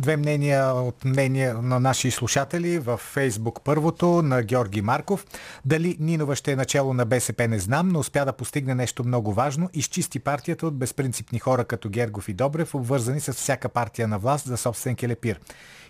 [0.00, 3.60] Две мнения от мнения на наши слушатели в Фейсбук.
[3.64, 5.26] Първото на Георги Марков.
[5.64, 9.32] Дали Нинова ще е начало на БСП не знам, но успя да постигне нещо много
[9.32, 9.70] важно.
[9.74, 14.46] Изчисти партията от безпринципни хора като Гергов и Добрев, обвързани с всяка партия на власт
[14.46, 15.40] за собствен келепир.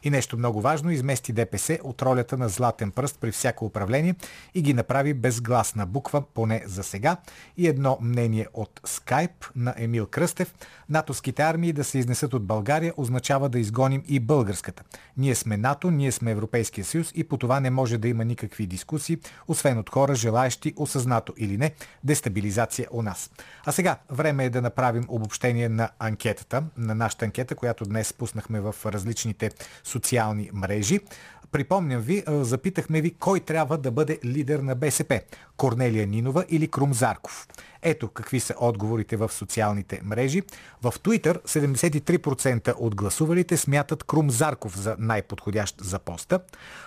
[0.04, 4.14] И нещо много важно, измести ДПС от ролята на златен пръст при всяко управление
[4.54, 7.16] и ги направи безгласна буква, поне за сега.
[7.56, 10.54] И едно мнение от Skype на Емил Кръстев.
[10.91, 14.82] Натовските армии да се изнесат от България означава да изгоним и българската.
[15.16, 18.66] Ние сме НАТО, ние сме Европейския съюз и по това не може да има никакви
[18.66, 19.18] дискусии,
[19.49, 21.72] освен от хора, желаящи осъзнато или не
[22.05, 23.30] дестабилизация у нас.
[23.64, 28.61] А сега време е да направим обобщение на анкетата, на нашата анкета, която днес пуснахме
[28.61, 29.51] в различните
[29.84, 31.01] социални мрежи.
[31.53, 35.20] Припомням ви, запитахме ви кой трябва да бъде лидер на БСП.
[35.57, 37.49] Корнелия Нинова или Крум Зарков.
[37.83, 40.43] Ето какви са отговорите в социалните мрежи.
[40.83, 46.41] В Twitter 73% от гласувалите смятат Крум Зарков за най-подходящ за поста.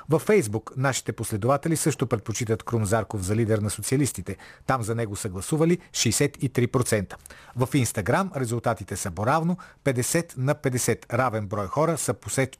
[0.10, 4.38] В Facebook нашите последователи също предпочитат Крум Зарков за лидер на социалистите.
[4.68, 7.14] Там за него са гласували 63%.
[7.56, 11.14] В Instagram резултатите са боравно 50 на 50.
[11.14, 12.14] Равен брой хора са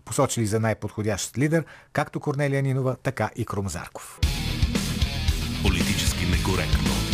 [0.06, 4.20] посочили за най-подходящ лидер както Корнелия Нинова, така и Крум Зарков.
[5.64, 7.11] Политически некоректно.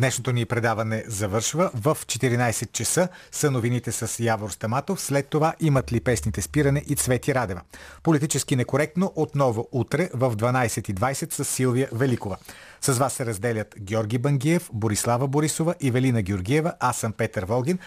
[0.00, 1.70] Днешното ни предаване завършва.
[1.74, 5.00] В 14 часа са новините с Явор Стаматов.
[5.00, 7.60] След това имат ли песните спиране и Цвети Радева.
[8.02, 12.36] Политически некоректно отново утре в 12.20 с Силвия Великова.
[12.80, 16.72] С вас се разделят Георги Бангиев, Борислава Борисова и Велина Георгиева.
[16.80, 17.78] Аз съм Петър Волгин.